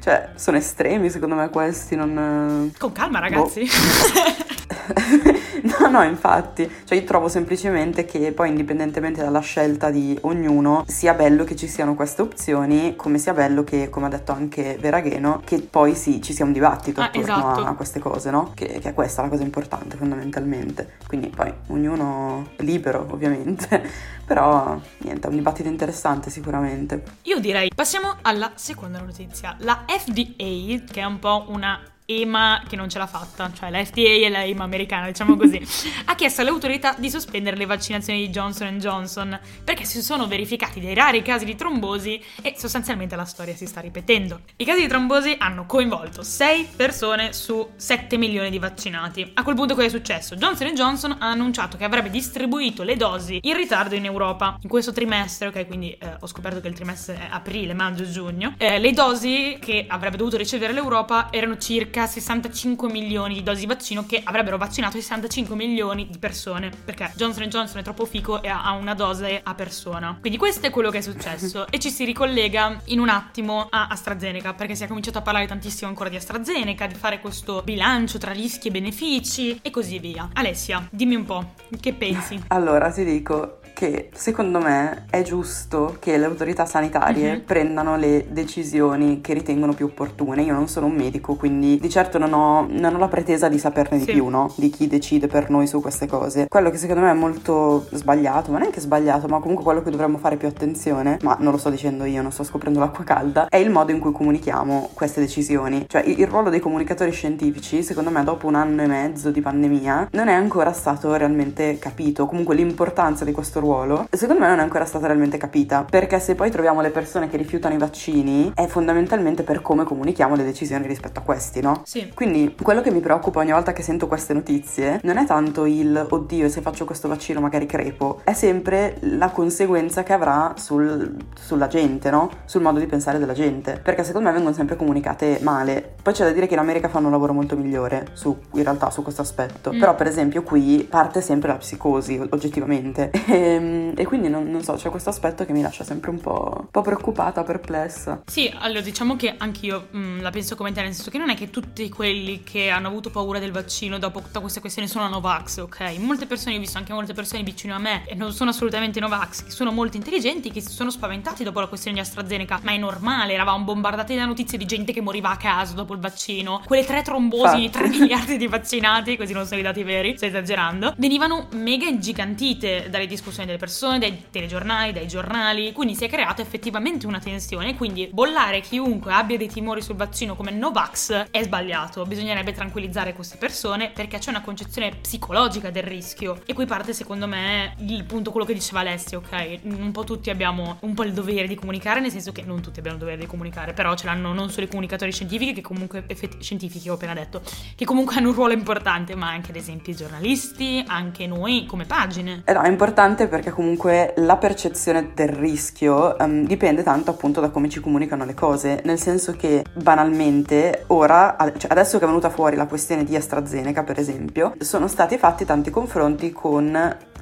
cioè, 0.00 0.30
sono 0.34 0.56
estremi 0.56 1.10
secondo 1.10 1.34
me 1.34 1.48
questi, 1.50 1.94
non... 1.94 2.72
Con 2.78 2.92
calma, 2.92 3.18
ragazzi. 3.18 3.64
Boh. 3.64 4.58
no, 5.80 5.88
no, 5.88 6.02
infatti, 6.02 6.70
cioè 6.84 6.98
io 6.98 7.04
trovo 7.04 7.28
semplicemente 7.28 8.04
che 8.04 8.32
poi 8.32 8.48
indipendentemente 8.48 9.22
dalla 9.22 9.40
scelta 9.40 9.90
di 9.90 10.16
ognuno 10.22 10.84
sia 10.86 11.14
bello 11.14 11.44
che 11.44 11.56
ci 11.56 11.68
siano 11.68 11.94
queste 11.94 12.22
opzioni, 12.22 12.96
come 12.96 13.18
sia 13.18 13.32
bello 13.32 13.64
che, 13.64 13.88
come 13.88 14.06
ha 14.06 14.08
detto 14.08 14.32
anche 14.32 14.76
Veragheno, 14.80 15.42
che 15.44 15.60
poi 15.60 15.94
sì, 15.94 16.20
ci 16.22 16.32
sia 16.32 16.44
un 16.44 16.52
dibattito 16.52 17.00
ah, 17.00 17.06
attorno 17.06 17.22
esatto. 17.22 17.64
a, 17.64 17.74
queste 17.74 18.00
cose, 18.00 18.30
no? 18.30 18.52
Che, 18.54 18.66
che, 18.80 18.90
è 18.90 18.94
questa 18.94 19.22
la 19.22 19.28
cosa 19.28 19.42
importante 19.42 19.96
fondamentalmente. 19.96 20.96
Quindi 21.06 21.28
poi 21.28 21.52
ognuno 21.68 22.50
è 22.56 22.62
libero, 22.62 23.06
ovviamente, 23.10 23.82
però 24.24 24.78
niente, 24.98 25.26
è 25.26 25.30
un 25.30 25.36
dibattito 25.36 25.68
interessante 25.68 26.30
sicuramente. 26.30 27.02
Io 27.22 27.38
direi 27.38 27.70
passiamo 27.74 28.16
alla 28.22 28.52
seconda 28.54 29.00
notizia. 29.00 29.56
La 29.60 29.84
FDA, 29.86 30.84
che 30.90 31.00
è 31.00 31.04
un 31.04 31.18
po' 31.18 31.46
una 31.48 31.80
EMA 32.10 32.64
che 32.68 32.76
non 32.76 32.88
ce 32.88 32.98
l'ha 32.98 33.06
fatta, 33.06 33.50
cioè 33.52 33.70
la 33.70 33.84
FDA 33.84 34.26
e 34.26 34.28
la 34.28 34.44
EMA 34.44 34.64
americana, 34.64 35.06
diciamo 35.06 35.36
così, 35.36 35.60
ha 36.06 36.14
chiesto 36.14 36.40
alle 36.40 36.50
autorità 36.50 36.94
di 36.98 37.08
sospendere 37.08 37.56
le 37.56 37.66
vaccinazioni 37.66 38.20
di 38.20 38.28
Johnson 38.30 38.78
Johnson 38.78 39.38
perché 39.62 39.84
si 39.84 40.02
sono 40.02 40.26
verificati 40.26 40.80
dei 40.80 40.94
rari 40.94 41.22
casi 41.22 41.44
di 41.44 41.54
trombosi 41.54 42.20
e 42.42 42.54
sostanzialmente 42.56 43.16
la 43.16 43.24
storia 43.24 43.54
si 43.54 43.66
sta 43.66 43.80
ripetendo. 43.80 44.40
I 44.56 44.64
casi 44.64 44.80
di 44.80 44.88
trombosi 44.88 45.36
hanno 45.38 45.66
coinvolto 45.66 46.22
6 46.22 46.70
persone 46.76 47.32
su 47.32 47.70
7 47.76 48.16
milioni 48.16 48.50
di 48.50 48.58
vaccinati. 48.58 49.30
A 49.34 49.42
quel 49.42 49.54
punto 49.54 49.74
cosa 49.74 49.86
è 49.86 49.90
successo? 49.90 50.36
Johnson 50.36 50.74
Johnson 50.74 51.16
ha 51.18 51.30
annunciato 51.30 51.76
che 51.76 51.84
avrebbe 51.84 52.10
distribuito 52.10 52.82
le 52.82 52.96
dosi 52.96 53.38
in 53.42 53.56
ritardo 53.56 53.94
in 53.94 54.04
Europa 54.04 54.58
in 54.62 54.68
questo 54.68 54.92
trimestre, 54.92 55.48
ok? 55.48 55.66
Quindi 55.66 55.92
eh, 55.92 56.16
ho 56.18 56.26
scoperto 56.26 56.60
che 56.60 56.68
il 56.68 56.74
trimestre 56.74 57.14
è 57.14 57.28
aprile, 57.30 57.74
maggio, 57.74 58.08
giugno. 58.08 58.54
Eh, 58.56 58.78
le 58.78 58.92
dosi 58.92 59.58
che 59.60 59.84
avrebbe 59.88 60.16
dovuto 60.16 60.36
ricevere 60.36 60.72
l'Europa 60.72 61.28
erano 61.30 61.56
circa 61.58 61.99
circa 62.00 62.06
65 62.06 62.90
milioni 62.90 63.34
di 63.34 63.42
dosi 63.42 63.60
di 63.60 63.66
vaccino 63.66 64.06
che 64.06 64.20
avrebbero 64.24 64.56
vaccinato 64.56 64.96
65 64.96 65.54
milioni 65.54 66.06
di 66.08 66.18
persone 66.18 66.70
perché 66.84 67.12
Johnson 67.14 67.48
Johnson 67.48 67.80
è 67.80 67.82
troppo 67.82 68.04
fico 68.04 68.42
e 68.42 68.48
ha 68.48 68.72
una 68.72 68.94
dose 68.94 69.40
a 69.42 69.54
persona. 69.54 70.16
Quindi 70.20 70.38
questo 70.38 70.66
è 70.66 70.70
quello 70.70 70.90
che 70.90 70.98
è 70.98 71.02
successo 71.02 71.66
e 71.70 71.78
ci 71.78 71.90
si 71.90 72.04
ricollega 72.04 72.80
in 72.86 73.00
un 73.00 73.08
attimo 73.08 73.66
a 73.68 73.88
AstraZeneca 73.88 74.54
perché 74.54 74.74
si 74.74 74.84
è 74.84 74.86
cominciato 74.86 75.18
a 75.18 75.22
parlare 75.22 75.46
tantissimo 75.46 75.88
ancora 75.88 76.08
di 76.08 76.16
AstraZeneca, 76.16 76.86
di 76.86 76.94
fare 76.94 77.20
questo 77.20 77.62
bilancio 77.62 78.18
tra 78.18 78.32
rischi 78.32 78.68
e 78.68 78.70
benefici 78.70 79.58
e 79.62 79.70
così 79.70 79.98
via. 79.98 80.28
Alessia, 80.34 80.86
dimmi 80.90 81.16
un 81.16 81.24
po', 81.24 81.54
che 81.80 81.92
pensi? 81.92 82.40
Allora, 82.48 82.90
ti 82.90 83.04
dico, 83.04 83.59
che 83.80 84.10
secondo 84.12 84.58
me 84.58 85.06
è 85.08 85.22
giusto 85.22 85.96
che 86.00 86.18
le 86.18 86.26
autorità 86.26 86.66
sanitarie 86.66 87.32
uh-huh. 87.32 87.44
prendano 87.44 87.96
le 87.96 88.26
decisioni 88.28 89.22
che 89.22 89.32
ritengono 89.32 89.72
più 89.72 89.86
opportune. 89.86 90.42
Io 90.42 90.52
non 90.52 90.68
sono 90.68 90.84
un 90.84 90.92
medico, 90.92 91.34
quindi 91.34 91.78
di 91.80 91.88
certo 91.88 92.18
non 92.18 92.34
ho, 92.34 92.66
non 92.68 92.94
ho 92.94 92.98
la 92.98 93.08
pretesa 93.08 93.48
di 93.48 93.58
saperne 93.58 93.98
sì. 93.98 94.04
di 94.04 94.12
più, 94.12 94.26
no? 94.28 94.52
Di 94.54 94.68
chi 94.68 94.86
decide 94.86 95.28
per 95.28 95.48
noi 95.48 95.66
su 95.66 95.80
queste 95.80 96.06
cose. 96.06 96.46
Quello 96.46 96.68
che 96.68 96.76
secondo 96.76 97.00
me 97.00 97.10
è 97.10 97.14
molto 97.14 97.86
sbagliato, 97.92 98.52
ma 98.52 98.58
neanche 98.58 98.80
sbagliato, 98.80 99.28
ma 99.28 99.38
comunque 99.38 99.64
quello 99.64 99.82
che 99.82 99.88
dovremmo 99.88 100.18
fare 100.18 100.36
più 100.36 100.46
attenzione, 100.46 101.16
ma 101.22 101.38
non 101.40 101.52
lo 101.52 101.56
sto 101.56 101.70
dicendo 101.70 102.04
io, 102.04 102.20
non 102.20 102.32
sto 102.32 102.42
scoprendo 102.42 102.80
l'acqua 102.80 103.02
calda, 103.02 103.48
è 103.48 103.56
il 103.56 103.70
modo 103.70 103.92
in 103.92 103.98
cui 103.98 104.12
comunichiamo 104.12 104.90
queste 104.92 105.20
decisioni. 105.20 105.86
Cioè 105.88 106.02
il, 106.02 106.20
il 106.20 106.26
ruolo 106.26 106.50
dei 106.50 106.60
comunicatori 106.60 107.12
scientifici, 107.12 107.82
secondo 107.82 108.10
me 108.10 108.22
dopo 108.24 108.46
un 108.46 108.56
anno 108.56 108.82
e 108.82 108.86
mezzo 108.86 109.30
di 109.30 109.40
pandemia, 109.40 110.08
non 110.12 110.28
è 110.28 110.34
ancora 110.34 110.74
stato 110.74 111.14
realmente 111.14 111.78
capito. 111.78 112.26
Comunque 112.26 112.54
l'importanza 112.54 113.24
di 113.24 113.32
questo 113.32 113.58
ruolo 113.58 113.68
ruolo, 113.70 114.08
secondo 114.10 114.42
me 114.42 114.48
non 114.48 114.58
è 114.58 114.62
ancora 114.62 114.84
stata 114.84 115.06
realmente 115.06 115.36
capita. 115.36 115.84
Perché 115.88 116.18
se 116.18 116.34
poi 116.34 116.50
troviamo 116.50 116.80
le 116.80 116.90
persone 116.90 117.28
che 117.28 117.36
rifiutano 117.36 117.74
i 117.74 117.78
vaccini, 117.78 118.52
è 118.54 118.66
fondamentalmente 118.66 119.44
per 119.44 119.62
come 119.62 119.84
comunichiamo 119.84 120.34
le 120.34 120.44
decisioni 120.44 120.86
rispetto 120.86 121.20
a 121.20 121.22
questi, 121.22 121.60
no? 121.60 121.82
Sì. 121.84 122.10
Quindi 122.12 122.56
quello 122.60 122.80
che 122.80 122.90
mi 122.90 123.00
preoccupa 123.00 123.40
ogni 123.40 123.52
volta 123.52 123.72
che 123.72 123.82
sento 123.82 124.08
queste 124.08 124.34
notizie 124.34 125.00
non 125.04 125.16
è 125.16 125.26
tanto 125.26 125.64
il 125.66 126.06
oddio, 126.08 126.48
se 126.48 126.60
faccio 126.60 126.84
questo 126.84 127.06
vaccino 127.06 127.40
magari 127.40 127.66
crepo, 127.66 128.20
è 128.24 128.32
sempre 128.32 128.96
la 129.00 129.28
conseguenza 129.28 130.02
che 130.02 130.12
avrà 130.12 130.54
sul, 130.56 131.16
sulla 131.38 131.68
gente, 131.68 132.10
no? 132.10 132.30
Sul 132.44 132.62
modo 132.62 132.78
di 132.80 132.86
pensare 132.86 133.18
della 133.18 133.32
gente. 133.32 133.80
Perché 133.82 134.02
secondo 134.02 134.28
me 134.28 134.34
vengono 134.34 134.54
sempre 134.54 134.76
comunicate 134.76 135.38
male. 135.42 135.94
Poi 136.02 136.12
c'è 136.12 136.24
da 136.24 136.32
dire 136.32 136.46
che 136.46 136.54
in 136.54 136.60
America 136.60 136.88
fanno 136.88 137.06
un 137.06 137.12
lavoro 137.12 137.32
molto 137.32 137.56
migliore 137.56 138.08
su, 138.14 138.36
in 138.54 138.62
realtà 138.64 138.90
su 138.90 139.02
questo 139.02 139.22
aspetto. 139.22 139.72
Mm. 139.72 139.78
Però 139.78 139.94
per 139.94 140.08
esempio 140.08 140.42
qui 140.42 140.86
parte 140.88 141.20
sempre 141.20 141.48
la 141.48 141.56
psicosi, 141.56 142.20
oggettivamente. 142.30 143.10
E 143.30 143.59
Ehm, 143.60 143.92
e, 143.96 144.04
quindi 144.06 144.28
non, 144.28 144.50
non, 144.50 144.62
so, 144.62 144.74
c'è 144.74 144.88
questo 144.88 145.10
aspetto 145.10 145.44
che 145.44 145.52
mi 145.52 145.60
lascia 145.60 145.84
sempre 145.84 146.10
un 146.10 146.18
po', 146.18 146.56
un 146.58 146.70
po 146.70 146.82
preoccupata, 146.82 147.42
perplessa. 147.42 148.22
Sì, 148.26 148.52
allora 148.58 148.80
diciamo 148.80 149.16
che 149.16 149.34
anch'io 149.36 149.88
mh, 149.90 149.98
mm, 149.98 150.20
la 150.22 150.30
penso 150.30 150.56
come 150.56 150.72
te, 150.72 150.82
nel 150.82 150.94
senso 150.94 151.10
che 151.10 151.18
non 151.18 151.30
è 151.30 151.34
che 151.34 151.50
tutti 151.50 151.88
quelli 151.88 152.42
che 152.42 152.70
hanno 152.70 152.88
avuto 152.88 153.10
paura 153.10 153.38
del 153.38 153.52
vaccino 153.52 153.98
dopo 153.98 154.20
tutta 154.20 154.40
questa 154.40 154.60
questione 154.60 154.88
sono 154.88 155.06
Novax, 155.08 155.58
ok? 155.58 155.98
Molte 155.98 156.26
persone, 156.26 156.56
ho 156.56 156.58
visto 156.58 156.78
anche 156.78 156.92
molte 156.92 157.12
persone 157.12 157.42
vicino 157.42 157.74
a 157.74 157.78
me, 157.78 158.02
e 158.06 158.14
non 158.14 158.32
sono 158.32 158.50
assolutamente 158.50 158.98
Novax, 159.00 159.44
che 159.44 159.50
sono 159.50 159.70
molto 159.70 159.96
intelligenti, 159.96 160.50
che 160.50 160.60
si 160.60 160.72
sono 160.72 160.90
spaventati 160.90 161.44
dopo 161.44 161.60
la 161.60 161.66
questione 161.66 161.96
di 161.96 162.02
AstraZeneca, 162.02 162.60
ma 162.62 162.72
è 162.72 162.78
normale, 162.78 163.34
eravamo 163.34 163.64
bombardati 163.64 164.16
da 164.16 164.24
notizie 164.24 164.58
di 164.58 164.66
gente 164.66 164.92
che 164.92 165.00
moriva 165.00 165.30
a 165.30 165.36
caso 165.36 165.74
dopo 165.74 165.92
il 165.92 166.00
vaccino. 166.00 166.62
Quelle 166.64 166.84
tre 166.84 167.02
trombosi, 167.02 167.64
Infatti. 167.64 167.70
3 167.70 167.88
miliardi 167.88 168.36
di 168.36 168.46
vaccinati, 168.46 169.16
così 169.16 169.32
non 169.32 169.46
sono 169.46 169.60
i 169.60 169.62
dati 169.62 169.82
veri, 169.82 170.16
sto 170.16 170.26
esagerando, 170.26 170.94
venivano 170.96 171.48
mega 171.52 171.86
ingigantite 171.86 172.88
dalle 172.88 173.06
discussioni 173.06 173.49
delle 173.50 173.58
persone, 173.58 173.98
dai 173.98 174.24
telegiornali, 174.30 174.92
dai 174.92 175.06
giornali, 175.06 175.72
quindi 175.72 175.94
si 175.94 176.04
è 176.04 176.08
creata 176.08 176.42
effettivamente 176.42 177.06
una 177.06 177.18
tensione, 177.18 177.74
quindi 177.76 178.08
bollare 178.12 178.60
chiunque 178.60 179.12
abbia 179.12 179.36
dei 179.36 179.48
timori 179.48 179.82
sul 179.82 179.96
vaccino 179.96 180.34
come 180.34 180.50
Novax 180.50 181.28
è 181.30 181.42
sbagliato, 181.42 182.04
bisognerebbe 182.04 182.52
tranquillizzare 182.52 183.12
queste 183.12 183.36
persone 183.36 183.90
perché 183.90 184.18
c'è 184.18 184.30
una 184.30 184.42
concezione 184.42 184.92
psicologica 185.00 185.70
del 185.70 185.82
rischio 185.82 186.40
e 186.46 186.54
qui 186.54 186.66
parte 186.66 186.92
secondo 186.92 187.26
me 187.26 187.74
il 187.78 188.04
punto 188.04 188.30
quello 188.30 188.46
che 188.46 188.54
diceva 188.54 188.80
Alessia, 188.80 189.18
ok? 189.18 189.60
Un 189.62 189.90
po' 189.92 190.04
tutti 190.04 190.30
abbiamo 190.30 190.76
un 190.80 190.94
po' 190.94 191.04
il 191.04 191.12
dovere 191.12 191.46
di 191.46 191.54
comunicare, 191.54 192.00
nel 192.00 192.10
senso 192.10 192.32
che 192.32 192.42
non 192.42 192.60
tutti 192.60 192.78
abbiamo 192.78 192.96
il 192.96 193.02
dovere 193.02 193.20
di 193.20 193.26
comunicare, 193.26 193.72
però 193.72 193.94
ce 193.94 194.06
l'hanno 194.06 194.32
non 194.32 194.50
solo 194.50 194.66
i 194.66 194.68
comunicatori 194.68 195.12
scientifici 195.12 195.52
che 195.52 195.60
comunque 195.60 196.04
effetti, 196.06 196.42
scientifici 196.42 196.88
ho 196.88 196.94
appena 196.94 197.14
detto, 197.14 197.42
che 197.74 197.84
comunque 197.84 198.16
hanno 198.16 198.28
un 198.28 198.34
ruolo 198.34 198.52
importante, 198.52 199.14
ma 199.14 199.28
anche 199.28 199.50
ad 199.50 199.56
esempio 199.56 199.92
i 199.92 199.96
giornalisti, 199.96 200.84
anche 200.86 201.26
noi 201.26 201.66
come 201.66 201.84
pagine. 201.84 202.42
Eh 202.44 202.52
no, 202.52 202.62
è 202.62 202.68
importante 202.68 203.26
perché 203.26 203.39
comunque 203.48 204.12
la 204.16 204.36
percezione 204.36 205.12
del 205.14 205.30
rischio 205.30 206.16
um, 206.18 206.44
dipende 206.44 206.82
tanto 206.82 207.10
appunto 207.10 207.40
da 207.40 207.48
come 207.48 207.70
ci 207.70 207.80
comunicano 207.80 208.26
le 208.26 208.34
cose, 208.34 208.82
nel 208.84 208.98
senso 208.98 209.32
che 209.32 209.64
banalmente 209.72 210.84
ora, 210.88 211.34
cioè 211.56 211.70
adesso 211.70 211.96
che 211.96 212.04
è 212.04 212.06
venuta 212.06 212.28
fuori 212.28 212.56
la 212.56 212.66
questione 212.66 213.04
di 213.04 213.16
AstraZeneca 213.16 213.82
per 213.82 213.98
esempio, 213.98 214.54
sono 214.58 214.86
stati 214.86 215.16
fatti 215.16 215.46
tanti 215.46 215.70
confronti 215.70 216.30
con 216.32 216.70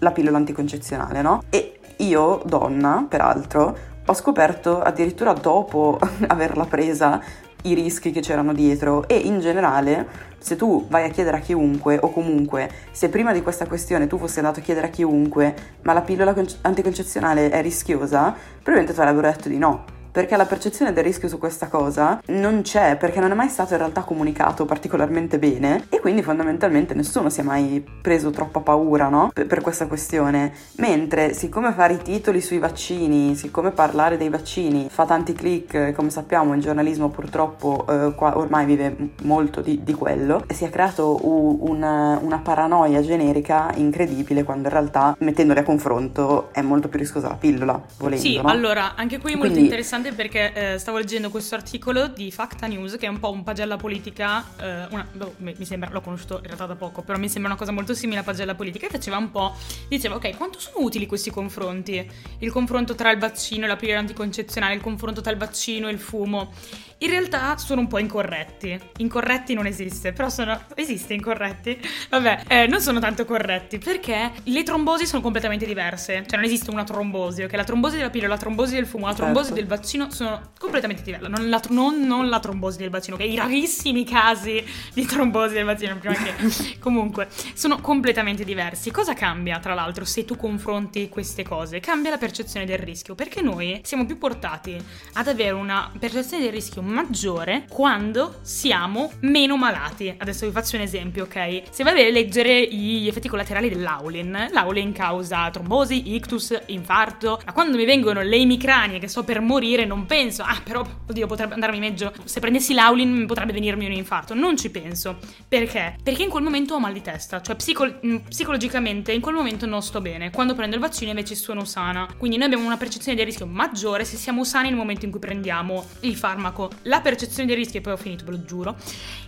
la 0.00 0.10
pillola 0.10 0.36
anticoncezionale, 0.36 1.22
no? 1.22 1.42
E 1.50 1.78
io, 1.98 2.42
donna, 2.44 3.06
peraltro, 3.08 3.76
ho 4.04 4.14
scoperto 4.14 4.80
addirittura 4.80 5.32
dopo 5.32 5.98
averla 6.26 6.64
presa 6.64 7.22
i 7.62 7.74
rischi 7.74 8.10
che 8.10 8.20
c'erano 8.20 8.52
dietro. 8.52 9.06
E 9.08 9.16
in 9.16 9.40
generale 9.40 10.06
se 10.38 10.56
tu 10.56 10.86
vai 10.88 11.04
a 11.04 11.08
chiedere 11.10 11.38
a 11.38 11.40
chiunque 11.40 11.98
o 12.00 12.10
comunque 12.10 12.70
se 12.92 13.08
prima 13.08 13.32
di 13.32 13.42
questa 13.42 13.66
questione 13.66 14.06
tu 14.06 14.18
fossi 14.18 14.38
andato 14.38 14.60
a 14.60 14.62
chiedere 14.62 14.86
a 14.86 14.90
chiunque 14.90 15.54
ma 15.82 15.92
la 15.92 16.02
pillola 16.02 16.32
anticoncezionale 16.60 17.50
è 17.50 17.60
rischiosa 17.60 18.32
probabilmente 18.62 18.94
ti 18.94 19.00
avrebbero 19.00 19.28
detto 19.28 19.48
di 19.48 19.58
no 19.58 19.97
perché 20.18 20.36
la 20.36 20.46
percezione 20.46 20.92
del 20.92 21.04
rischio 21.04 21.28
su 21.28 21.38
questa 21.38 21.68
cosa 21.68 22.20
non 22.26 22.62
c'è, 22.62 22.96
perché 22.96 23.20
non 23.20 23.30
è 23.30 23.34
mai 23.34 23.48
stato 23.48 23.74
in 23.74 23.78
realtà 23.78 24.00
comunicato 24.00 24.64
particolarmente 24.64 25.38
bene 25.38 25.84
e 25.90 26.00
quindi 26.00 26.24
fondamentalmente 26.24 26.92
nessuno 26.92 27.30
si 27.30 27.38
è 27.38 27.44
mai 27.44 27.86
preso 28.02 28.30
troppa 28.30 28.58
paura, 28.58 29.08
no? 29.08 29.30
Per, 29.32 29.46
per 29.46 29.60
questa 29.60 29.86
questione. 29.86 30.52
Mentre 30.78 31.34
siccome 31.34 31.72
fare 31.72 31.94
i 31.94 31.98
titoli 31.98 32.40
sui 32.40 32.58
vaccini, 32.58 33.36
siccome 33.36 33.70
parlare 33.70 34.16
dei 34.16 34.28
vaccini 34.28 34.88
fa 34.90 35.06
tanti 35.06 35.34
click, 35.34 35.92
come 35.92 36.10
sappiamo 36.10 36.52
il 36.52 36.60
giornalismo 36.60 37.10
purtroppo 37.10 37.86
eh, 37.88 38.12
qua 38.16 38.36
ormai 38.36 38.66
vive 38.66 38.96
molto 39.22 39.60
di, 39.60 39.84
di 39.84 39.94
quello, 39.94 40.44
si 40.48 40.64
è 40.64 40.70
creato 40.70 41.16
una, 41.22 42.18
una 42.20 42.38
paranoia 42.38 43.00
generica 43.02 43.70
incredibile 43.76 44.42
quando 44.42 44.66
in 44.66 44.74
realtà 44.74 45.14
mettendoli 45.20 45.60
a 45.60 45.62
confronto 45.62 46.48
è 46.50 46.60
molto 46.60 46.88
più 46.88 46.98
rischiosa 46.98 47.28
la 47.28 47.36
pillola, 47.36 47.80
volendo. 47.98 48.24
Sì, 48.24 48.34
no? 48.34 48.48
allora 48.48 48.96
anche 48.96 49.18
qui 49.18 49.34
è 49.34 49.36
molto 49.36 49.52
quindi, 49.52 49.68
interessante 49.68 50.06
interessante 50.08 50.12
perché 50.12 50.52
eh, 50.74 50.78
stavo 50.78 50.98
leggendo 50.98 51.30
questo 51.30 51.54
articolo 51.54 52.08
di 52.08 52.30
Facta 52.30 52.66
News, 52.66 52.96
che 52.96 53.06
è 53.06 53.08
un 53.08 53.18
po' 53.18 53.30
un 53.30 53.42
pagella 53.42 53.76
politica, 53.76 54.44
eh, 54.58 54.86
una, 54.90 55.06
boh, 55.12 55.34
mi 55.38 55.64
sembra, 55.64 55.90
l'ho 55.90 56.00
conosciuto 56.00 56.36
in 56.38 56.44
realtà 56.44 56.66
da 56.66 56.74
poco, 56.74 57.02
però 57.02 57.18
mi 57.18 57.28
sembra 57.28 57.50
una 57.50 57.58
cosa 57.58 57.72
molto 57.72 57.94
simile 57.94 58.20
a 58.20 58.22
pagella 58.22 58.54
politica, 58.54 58.86
e 58.86 58.90
faceva 58.90 59.16
un 59.16 59.30
po', 59.30 59.54
diceva, 59.88 60.16
ok, 60.16 60.36
quanto 60.36 60.58
sono 60.58 60.84
utili 60.84 61.06
questi 61.06 61.30
confronti? 61.30 62.08
Il 62.38 62.50
confronto 62.50 62.94
tra 62.94 63.10
il 63.10 63.18
vaccino 63.18 63.64
e 63.64 63.68
la 63.68 63.76
pillola 63.76 64.00
anticoncezionale, 64.00 64.74
il 64.74 64.80
confronto 64.80 65.20
tra 65.20 65.30
il 65.30 65.38
vaccino 65.38 65.88
e 65.88 65.92
il 65.92 65.98
fumo 65.98 66.52
in 66.98 67.10
realtà 67.10 67.56
sono 67.58 67.80
un 67.80 67.86
po' 67.86 67.98
incorretti. 67.98 68.78
Incorretti 68.98 69.54
non 69.54 69.66
esiste, 69.66 70.12
però 70.12 70.28
sono... 70.28 70.60
esiste 70.74 71.14
incorretti? 71.14 71.78
Vabbè, 72.08 72.44
eh, 72.48 72.66
non 72.66 72.80
sono 72.80 72.98
tanto 72.98 73.24
corretti 73.24 73.78
perché 73.78 74.32
le 74.44 74.62
trombosi 74.64 75.06
sono 75.06 75.22
completamente 75.22 75.64
diverse. 75.64 76.24
Cioè 76.26 76.36
non 76.36 76.44
esiste 76.44 76.70
una 76.70 76.82
trombosi, 76.82 77.42
ok? 77.42 77.52
La 77.52 77.64
trombosi 77.64 77.96
della 77.96 78.10
pillola, 78.10 78.34
la 78.34 78.40
trombosi 78.40 78.74
del 78.74 78.86
fumo, 78.86 79.06
la 79.06 79.14
trombosi 79.14 79.46
certo. 79.46 79.60
del 79.60 79.66
vaccino 79.66 80.10
sono 80.10 80.52
completamente 80.58 81.02
diverse. 81.02 81.28
Non 81.28 81.48
la, 81.48 81.60
non, 81.68 82.00
non 82.00 82.28
la 82.28 82.40
trombosi 82.40 82.78
del 82.78 82.90
vaccino, 82.90 83.14
ok? 83.14 83.22
I 83.22 83.36
rarissimi 83.36 84.04
casi 84.04 84.64
di 84.92 85.04
trombosi 85.06 85.54
del 85.54 85.64
vaccino, 85.64 85.96
prima 85.98 86.14
che... 86.14 86.78
Comunque, 86.80 87.28
sono 87.54 87.80
completamente 87.80 88.44
diversi. 88.44 88.90
Cosa 88.90 89.14
cambia, 89.14 89.60
tra 89.60 89.74
l'altro, 89.74 90.04
se 90.04 90.24
tu 90.24 90.36
confronti 90.36 91.08
queste 91.08 91.44
cose? 91.44 91.78
Cambia 91.78 92.10
la 92.10 92.18
percezione 92.18 92.66
del 92.66 92.78
rischio, 92.78 93.14
perché 93.14 93.40
noi 93.40 93.80
siamo 93.84 94.04
più 94.04 94.18
portati 94.18 94.76
ad 95.12 95.28
avere 95.28 95.52
una 95.52 95.92
percezione 95.96 96.42
del 96.42 96.52
rischio 96.52 96.82
maggiore 96.88 97.66
quando 97.70 98.38
siamo 98.42 99.12
meno 99.20 99.56
malati. 99.56 100.14
Adesso 100.16 100.46
vi 100.46 100.52
faccio 100.52 100.76
un 100.76 100.82
esempio, 100.82 101.24
ok? 101.24 101.62
Se 101.70 101.84
vai 101.84 102.06
a 102.06 102.10
leggere 102.10 102.66
gli 102.66 103.06
effetti 103.06 103.28
collaterali 103.28 103.68
dell'Aulin, 103.68 104.48
l'Aulin 104.50 104.92
causa 104.92 105.50
trombosi, 105.50 106.14
ictus, 106.14 106.58
infarto. 106.66 107.40
Ma 107.44 107.52
quando 107.52 107.76
mi 107.76 107.84
vengono 107.84 108.22
le 108.22 108.36
emicranie 108.36 108.98
che 108.98 109.08
sto 109.08 109.24
per 109.24 109.40
morire, 109.40 109.84
non 109.84 110.06
penso, 110.06 110.42
ah, 110.42 110.60
però, 110.62 110.84
oddio, 111.06 111.26
potrebbe 111.26 111.54
andarmi 111.54 111.78
meglio. 111.78 112.12
Se 112.24 112.40
prendessi 112.40 112.74
l'Aulin 112.74 113.26
potrebbe 113.26 113.52
venirmi 113.52 113.86
un 113.86 113.92
infarto. 113.92 114.34
Non 114.34 114.56
ci 114.56 114.70
penso. 114.70 115.18
Perché? 115.46 115.96
Perché 116.02 116.22
in 116.22 116.30
quel 116.30 116.42
momento 116.42 116.74
ho 116.74 116.80
mal 116.80 116.92
di 116.92 117.02
testa. 117.02 117.40
Cioè, 117.40 117.56
psico- 117.56 117.98
mm, 118.04 118.16
psicologicamente 118.28 119.12
in 119.12 119.20
quel 119.20 119.34
momento 119.34 119.66
non 119.66 119.82
sto 119.82 120.00
bene. 120.00 120.30
Quando 120.30 120.54
prendo 120.54 120.74
il 120.74 120.80
vaccino 120.80 121.10
invece 121.10 121.34
sono 121.34 121.64
sana. 121.64 122.06
Quindi 122.16 122.36
noi 122.36 122.46
abbiamo 122.46 122.66
una 122.66 122.76
percezione 122.76 123.16
di 123.16 123.24
rischio 123.24 123.46
maggiore 123.46 124.04
se 124.04 124.16
siamo 124.16 124.44
sani 124.44 124.68
nel 124.68 124.76
momento 124.76 125.04
in 125.04 125.10
cui 125.10 125.20
prendiamo 125.20 125.84
il 126.00 126.16
farmaco 126.16 126.70
la 126.82 127.00
percezione 127.00 127.46
dei 127.46 127.56
rischi, 127.56 127.78
e 127.78 127.80
poi 127.80 127.92
ho 127.92 127.96
finito, 127.96 128.24
ve 128.24 128.30
lo 128.32 128.44
giuro. 128.44 128.76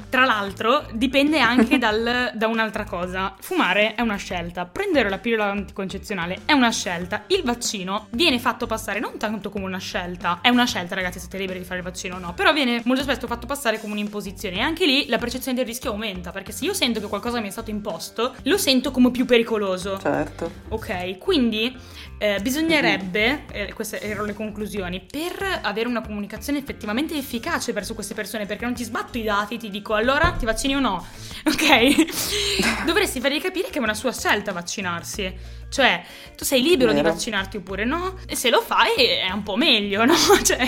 Tra 0.08 0.24
l'altro, 0.24 0.86
dipende 0.92 1.38
anche 1.38 1.76
dal, 1.78 2.32
da 2.34 2.46
un'altra 2.48 2.84
cosa. 2.84 3.34
Fumare 3.38 3.94
è 3.94 4.00
una 4.00 4.16
scelta, 4.16 4.66
prendere 4.66 5.08
la 5.08 5.18
pillola 5.18 5.50
anticoncezionale 5.50 6.40
è 6.44 6.52
una 6.52 6.70
scelta. 6.70 7.24
Il 7.28 7.42
vaccino 7.44 8.08
viene 8.10 8.38
fatto 8.38 8.66
passare 8.66 9.00
non 9.00 9.18
tanto 9.18 9.50
come 9.50 9.64
una 9.64 9.78
scelta, 9.78 10.40
è 10.42 10.48
una 10.48 10.66
scelta, 10.66 10.94
ragazzi, 10.94 11.18
siete 11.18 11.38
liberi 11.38 11.60
di 11.60 11.64
fare 11.64 11.78
il 11.78 11.84
vaccino 11.84 12.16
o 12.16 12.18
no, 12.18 12.34
però 12.34 12.52
viene 12.52 12.82
molto 12.84 13.02
spesso 13.02 13.26
fatto 13.26 13.46
passare 13.46 13.80
come 13.80 13.92
un'imposizione. 13.92 14.56
E 14.56 14.60
anche 14.60 14.86
lì 14.86 15.08
la 15.08 15.18
percezione 15.18 15.56
del 15.56 15.66
rischio 15.66 15.90
aumenta, 15.90 16.30
perché 16.32 16.52
se 16.52 16.64
io 16.64 16.74
sento 16.74 17.00
che 17.00 17.06
qualcosa 17.06 17.40
mi 17.40 17.48
è 17.48 17.50
stato 17.50 17.70
imposto, 17.70 18.34
lo 18.42 18.58
sento 18.58 18.90
come 18.90 19.10
più 19.10 19.24
pericoloso. 19.24 19.98
Certo. 19.98 20.50
Ok, 20.68 21.18
quindi 21.18 21.76
eh, 22.22 22.38
bisognerebbe, 22.42 23.44
eh, 23.50 23.72
queste 23.72 23.98
erano 23.98 24.26
le 24.26 24.34
conclusioni, 24.34 25.00
per 25.00 25.60
avere 25.62 25.88
una 25.88 26.02
comunicazione 26.02 26.58
effettivamente 26.58 27.16
efficace 27.16 27.72
verso 27.72 27.94
queste 27.94 28.12
persone, 28.12 28.44
perché 28.44 28.66
non 28.66 28.74
ti 28.74 28.84
sbatto 28.84 29.16
i 29.16 29.22
dati, 29.22 29.56
ti 29.56 29.70
dico 29.70 29.94
allora 29.94 30.32
ti 30.32 30.44
vaccini 30.44 30.76
o 30.76 30.80
no, 30.80 31.02
ok? 31.46 32.84
Dovresti 32.84 33.20
fargli 33.20 33.40
capire 33.40 33.70
che 33.70 33.78
è 33.78 33.82
una 33.82 33.94
sua 33.94 34.12
scelta 34.12 34.52
vaccinarsi. 34.52 35.58
Cioè, 35.70 36.02
tu 36.36 36.44
sei 36.44 36.60
libero 36.60 36.92
Vero. 36.92 37.04
di 37.04 37.08
vaccinarti 37.08 37.56
oppure 37.56 37.84
no? 37.86 38.16
E 38.26 38.36
se 38.36 38.50
lo 38.50 38.60
fai 38.60 39.04
è 39.26 39.30
un 39.32 39.42
po' 39.42 39.56
meglio, 39.56 40.04
no? 40.04 40.14
Cioè, 40.42 40.58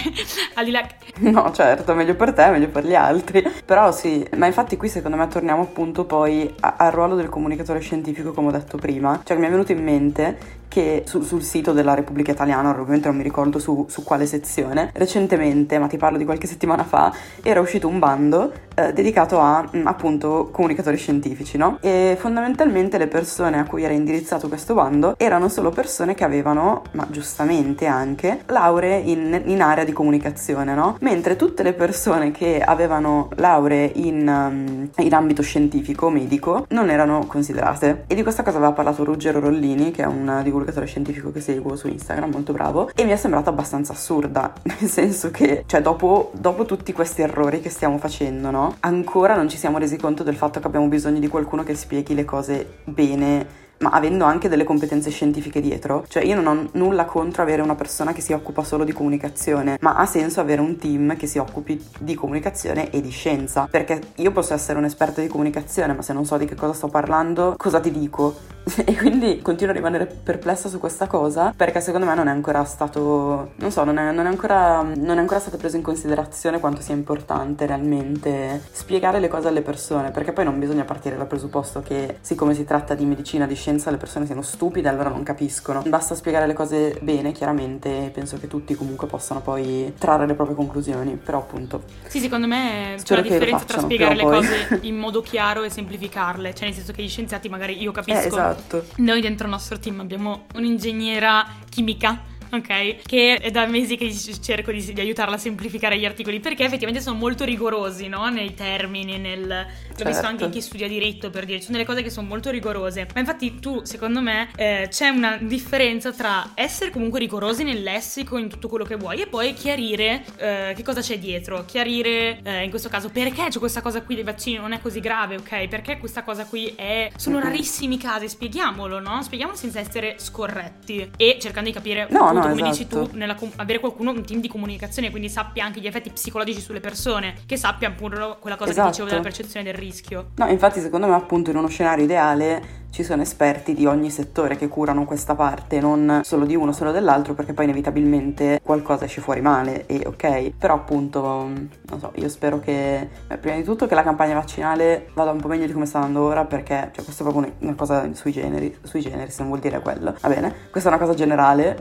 al 0.55 0.65
di 0.65 0.71
là... 0.71 0.87
No, 1.19 1.53
certo, 1.53 1.93
meglio 1.93 2.15
per 2.15 2.33
te, 2.33 2.47
meglio 2.49 2.69
per 2.69 2.87
gli 2.87 2.95
altri. 2.95 3.45
Però 3.67 3.93
sì, 3.93 4.27
ma 4.37 4.47
infatti 4.47 4.79
qui 4.79 4.89
secondo 4.89 5.19
me 5.19 5.29
torniamo 5.29 5.63
appunto 5.63 6.05
poi 6.05 6.51
a- 6.61 6.77
al 6.79 6.93
ruolo 6.93 7.15
del 7.17 7.29
comunicatore 7.29 7.81
scientifico, 7.81 8.33
come 8.33 8.49
ho 8.49 8.53
detto 8.53 8.79
prima. 8.79 9.21
Cioè, 9.23 9.37
mi 9.37 9.47
è 9.47 9.51
venuto 9.51 9.73
in 9.73 9.83
mente 9.83 10.61
che 10.73 11.03
su- 11.05 11.21
sul 11.21 11.43
sito 11.43 11.73
della 11.73 11.93
Repubblica 11.93 12.33
Italiana, 12.33 12.71
ovviamente 12.71 13.07
non 13.07 13.19
mi 13.19 13.23
ricordo 13.23 13.59
su, 13.59 13.85
su, 13.91 14.03
quale 14.03 14.25
sezione, 14.25 14.91
recentemente, 14.95 15.79
ma 15.79 15.87
ti 15.87 15.99
parlo 15.99 16.17
di 16.17 16.25
qualche 16.25 16.47
settimana 16.47 16.83
fa, 16.83 17.13
era 17.43 17.61
uscito 17.61 17.89
un 17.89 17.99
bando 17.99 18.51
eh, 18.75 18.95
dedicato 18.95 19.39
a 19.39 19.69
mh, 19.71 19.87
appunto 19.87 20.49
comunicatori 20.51 20.97
scientifici, 20.97 21.59
no? 21.59 21.77
E 21.83 22.17
fondamentalmente 22.19 22.97
le 22.97 23.07
persone 23.07 23.59
a 23.59 23.67
cui 23.67 23.83
era 23.83 23.93
indirizzato 23.93 24.49
questo 24.49 24.73
bando 24.73 25.15
erano 25.19 25.51
solo 25.51 25.69
persone 25.69 26.15
che 26.15 26.25
avevano, 26.25 26.85
ma 26.93 27.07
giustamente 27.11 27.85
anche, 27.85 28.41
lauree 28.47 28.97
in, 28.97 29.43
in 29.45 29.61
area 29.61 29.85
di 29.85 29.93
comunicazione, 29.93 30.75
no? 30.75 30.97
Mentre 31.01 31.37
tutte 31.37 31.63
le 31.63 31.75
persone 31.75 32.31
che 32.31 32.63
avevano 32.65 33.29
lauree 33.37 33.93
in, 33.97 34.27
um, 34.27 34.89
in 35.05 35.13
ambito 35.13 35.43
scientifico, 35.43 36.09
medico, 36.09 36.65
non 36.71 36.89
erano 36.89 37.27
considerate. 37.27 38.05
E 38.07 38.15
di 38.15 38.23
questa 38.23 38.43
cosa 38.43 38.57
aveva 38.57 38.73
parlato 38.73 39.05
Ruggero 39.05 39.39
Rollini, 39.39 39.91
che 39.91 40.03
è 40.03 40.07
un 40.07 40.41
divulgatore 40.43 40.61
scientifico 40.87 41.33
che 41.33 41.41
seguo 41.41 41.77
su 41.77 41.89
Instagram, 41.89 42.31
molto 42.31 42.53
bravo, 42.53 42.91
e 42.95 43.05
mi 43.05 43.11
è 43.11 43.17
sembrata 43.17 43.51
abbastanza 43.51 43.93
assurda, 43.93 44.53
nel 44.63 44.89
senso 44.89 45.31
che, 45.31 45.65
cioè, 45.67 45.83
dopo, 45.83 46.31
dopo 46.35 46.65
tutti 46.65 46.93
questi 46.93 47.23
errori 47.23 47.61
che 47.61 47.71
stiamo 47.71 47.99
facendo, 47.99 48.51
no? 48.51 48.77
Ancora 48.81 49.35
non 49.35 49.49
ci 49.49 49.57
siamo 49.57 49.79
resi 49.79 49.97
conto 49.97 50.23
del 50.23 50.37
fatto 50.37 50.61
che 50.61 50.67
abbiamo 50.67 50.87
bisogno 50.87 51.19
di 51.19 51.29
qualcuno 51.29 51.63
che 51.63 51.75
spieghi 51.75 52.15
le 52.15 52.25
cose 52.25 52.79
bene 52.85 53.61
ma 53.83 53.91
avendo 53.91 54.25
anche 54.25 54.49
delle 54.49 54.65
competenze 54.65 55.11
scientifiche 55.11 55.61
dietro. 55.61 56.05
Cioè 56.09 56.25
io 56.25 56.41
non 56.41 56.47
ho 56.47 56.69
nulla 56.73 57.05
contro 57.05 57.43
avere 57.43 57.63
una 57.63 57.75
persona 57.75 58.13
che 58.13 58.21
si 58.21 58.33
occupa 58.33 58.63
solo 58.63 58.85
di 58.85 58.93
comunicazione, 58.93 59.77
ma 59.81 59.97
ha 59.97 60.07
senso 60.07 60.41
avere 60.41 60.61
un 60.61 60.77
team 60.77 61.17
che 61.17 61.27
si 61.27 61.39
occupi 61.39 61.85
di 61.99 62.15
comunicazione 62.15 62.91
e 62.91 63.01
di 63.01 63.11
scienza, 63.11 63.69
perché 63.71 64.01
io 64.17 64.31
posso 64.31 64.55
essere 64.55 64.79
un 64.79 64.85
esperto 64.85 65.21
di 65.21 65.27
comunicazione, 65.27 65.93
ma 65.93 66.03
se 66.03 66.13
non 66.13 66.25
so 66.25 66.39
di 66.39 66.47
che 66.47 66.55
cosa 66.55 66.73
sto 66.73 66.89
parlando, 66.89 67.55
cosa 67.59 67.81
ti 67.81 67.91
dico? 67.91 68.52
e 68.85 68.97
quindi 68.97 69.41
continuo 69.43 69.73
a 69.73 69.77
rimanere 69.77 70.07
perplessa 70.07 70.69
su 70.69 70.79
questa 70.79 71.07
cosa 71.07 71.53
perché 71.57 71.81
secondo 71.81 72.07
me 72.07 72.15
non 72.15 72.29
è 72.29 72.31
ancora 72.31 72.65
stato, 72.65 73.53
non 73.57 73.71
so, 73.71 73.85
non 73.85 73.99
è, 73.99 74.13
non 74.13 74.27
è, 74.27 74.29
ancora, 74.29 74.83
non 74.83 75.17
è 75.17 75.21
ancora 75.21 75.41
stato 75.41 75.57
preso 75.57 75.77
in 75.77 75.83
considerazione 75.83 76.61
quanto 76.61 76.81
sia 76.81 76.95
importante 76.95 77.67
realmente 77.67 78.63
spiegare 78.71 79.19
le 79.19 79.29
cose 79.29 79.49
alle 79.49 79.63
persone, 79.63 80.11
perché 80.11 80.33
poi 80.33 80.45
non 80.45 80.59
bisogna 80.59 80.85
partire 80.85 81.17
dal 81.17 81.27
presupposto 81.27 81.83
che 81.83 82.19
siccome 82.21 82.55
si 82.55 82.65
tratta 82.65 82.95
di 82.95 83.05
medicina, 83.05 83.47
di 83.47 83.55
scienza, 83.55 83.91
le 83.91 83.97
persone 83.97 84.27
siano 84.27 84.43
stupide, 84.43 84.89
allora 84.89 85.09
non 85.09 85.23
capiscono. 85.23 85.83
Basta 85.87 86.15
spiegare 86.15 86.47
le 86.47 86.55
cose 86.55 86.99
bene, 87.01 87.33
chiaramente, 87.33 88.11
penso 88.13 88.39
che 88.39 88.47
tutti 88.47 88.75
comunque 88.75 89.07
possano 89.07 89.41
poi 89.41 89.93
trarre 89.99 90.27
le 90.27 90.35
proprie 90.35 90.57
conclusioni, 90.57 91.17
però 91.17 91.39
appunto... 91.39 91.83
Sì, 92.07 92.21
secondo 92.21 92.47
me 92.47 92.97
c'è 93.03 93.17
la 93.17 93.23
differenza 93.23 93.65
tra 93.65 93.81
spiegare 93.81 94.15
le 94.15 94.23
cose 94.23 94.79
in 94.83 94.97
modo 94.97 95.21
chiaro 95.23 95.63
e 95.63 95.71
semplificarle, 95.71 96.55
cioè 96.55 96.67
nel 96.67 96.75
senso 96.75 96.93
che 96.93 97.03
gli 97.03 97.09
scienziati 97.09 97.49
magari 97.49 97.81
io 97.81 97.93
capisco... 97.93 98.19
Eh, 98.19 98.27
esatto. 98.27 98.52
Noi 98.97 99.21
dentro 99.21 99.47
il 99.47 99.53
nostro 99.53 99.79
team 99.79 100.01
abbiamo 100.01 100.47
un'ingegnera 100.55 101.47
chimica 101.69 102.31
ok? 102.57 102.97
Che 103.07 103.37
è 103.37 103.51
da 103.51 103.67
mesi 103.67 103.97
che 103.97 104.13
cerco 104.41 104.71
di, 104.71 104.93
di, 104.93 105.01
aiutarla 105.01 105.37
a 105.37 105.39
semplificare 105.39 105.99
gli 105.99 106.05
articoli 106.05 106.41
perché 106.41 106.65
effettivamente 106.65 107.03
sono 107.03 107.17
molto 107.17 107.45
rigorosi, 107.45 108.09
no? 108.09 108.29
Nei 108.29 108.55
termini, 108.55 109.19
nel... 109.19 109.67
L'ho 109.97 110.05
visto 110.05 110.27
anche 110.27 110.45
in 110.45 110.51
chi 110.51 110.61
studia 110.61 110.89
diritto 110.89 111.31
per 111.31 111.45
dire, 111.45 111.59
ci 111.59 111.65
sono 111.65 111.77
delle 111.77 111.89
cose 111.89 112.03
che 112.03 112.11
sono 112.11 112.27
molto 112.27 112.51
rigorose. 112.51 113.07
Ma 113.15 113.21
infatti 113.21 113.59
tu, 113.59 113.83
secondo 113.85 114.21
me, 114.21 114.51
eh, 114.57 114.87
c'è 114.91 115.09
una 115.09 115.39
differenza 115.41 116.13
tra 116.13 116.53
essere 116.55 116.91
comunque 116.91 117.21
rigorosi 117.21 117.65
nel 117.65 117.83
lessico, 117.83 118.37
in 118.37 118.49
tutto 118.49 118.69
quello 118.69 118.85
che 118.85 118.97
vuoi, 118.97 119.23
e 119.23 119.27
poi 119.27 119.55
chiarire 119.55 120.25
eh, 120.37 120.73
che 120.75 120.83
cosa 120.83 121.01
c'è 121.01 121.19
dietro. 121.19 121.65
Chiarire, 121.65 122.41
eh, 122.43 122.65
in 122.65 122.71
questo 122.71 122.89
caso, 122.89 123.11
perché 123.11 123.47
c'è 123.49 123.59
questa 123.59 123.81
cosa 123.81 124.03
qui 124.03 124.15
dei 124.17 124.25
vaccini 124.25 124.57
non 124.59 124.73
è 124.73 124.81
così 124.81 125.01
grave, 125.01 125.37
ok? 125.37 125.69
Perché 125.69 125.99
questa 125.99 126.23
cosa 126.23 126.45
qui 126.45 126.73
è... 126.77 127.11
Sono 127.17 127.39
rarissimi 127.39 127.97
casi, 127.99 128.29
spieghiamolo, 128.29 128.99
no? 128.99 129.23
Spieghiamolo 129.23 129.57
senza 129.57 129.81
essere 129.81 130.17
scorretti 130.19 131.13
e 131.17 131.39
cercando 131.41 131.71
di 131.71 131.75
capire... 131.75 132.07
No, 132.11 132.33
no, 132.33 132.42
come 132.49 132.69
esatto. 132.69 132.71
dici 132.71 132.87
tu, 132.87 133.17
nella, 133.17 133.37
avere 133.57 133.81
qualcuno, 133.81 134.11
un 134.11 134.25
team 134.25 134.41
di 134.41 134.49
comunicazione, 134.49 135.11
quindi 135.11 135.29
sappia 135.29 135.65
anche 135.65 135.81
gli 135.81 135.87
effetti 135.87 136.11
psicologici 136.11 136.61
sulle 136.61 136.81
persone, 136.81 137.35
che 137.47 137.57
sappia 137.57 137.89
appunto 137.89 138.37
quella 138.41 138.57
cosa 138.57 138.71
esatto. 138.71 138.87
che 138.87 138.93
dicevo 138.93 139.09
della 139.09 139.23
percezione 139.23 139.65
del 139.65 139.75
rischio. 139.75 140.31
No, 140.37 140.49
infatti 140.49 140.81
secondo 140.81 141.07
me 141.07 141.15
appunto 141.15 141.51
in 141.51 141.57
uno 141.57 141.69
scenario 141.69 142.05
ideale 142.05 142.81
ci 142.93 143.03
sono 143.05 143.23
esperti 143.23 143.73
di 143.73 143.87
ogni 143.87 144.11
settore 144.11 144.57
che 144.57 144.69
curano 144.69 145.07
questa 145.07 145.35
parte, 145.35 145.81
non 145.81 146.21
solo 146.23 146.45
di 146.45 146.55
uno, 146.55 146.73
solo 146.73 146.93
dell'altro, 146.93 147.33
perché 147.33 147.55
poi 147.55 147.65
inevitabilmente 147.65 148.61
qualcosa 148.63 149.07
esce 149.07 149.23
fuori 149.23 149.41
male 149.41 149.87
e 149.87 150.03
ok. 150.05 150.53
Però 150.59 150.75
appunto, 150.75 151.21
non 151.23 151.99
so, 151.99 152.13
io 152.17 152.29
spero 152.29 152.61
che, 152.61 153.09
beh, 153.27 153.39
prima 153.39 153.57
di 153.57 153.65
tutto 153.65 153.87
che 153.87 153.95
la 153.95 154.03
campagna 154.03 154.35
vaccinale 154.35 155.09
vada 155.15 155.31
un 155.31 155.41
po' 155.41 155.49
meglio 155.49 155.65
di 155.65 155.73
come 155.73 155.87
sta 155.87 156.01
andando 156.01 156.21
ora, 156.21 156.45
perché 156.45 156.91
cioè, 156.95 157.03
questa 157.03 157.25
è 157.25 157.31
proprio 157.33 157.55
una 157.61 157.75
cosa 157.75 158.13
sui 158.13 158.31
generi, 158.31 158.77
sui 158.83 159.01
generi, 159.01 159.31
se 159.31 159.39
non 159.39 159.49
vuol 159.49 159.61
dire 159.61 159.81
quello. 159.81 160.15
Va 160.21 160.29
bene, 160.29 160.55
questa 160.71 160.91
è 160.91 160.93
una 160.93 161.03
cosa 161.03 161.15
generale 161.15 161.79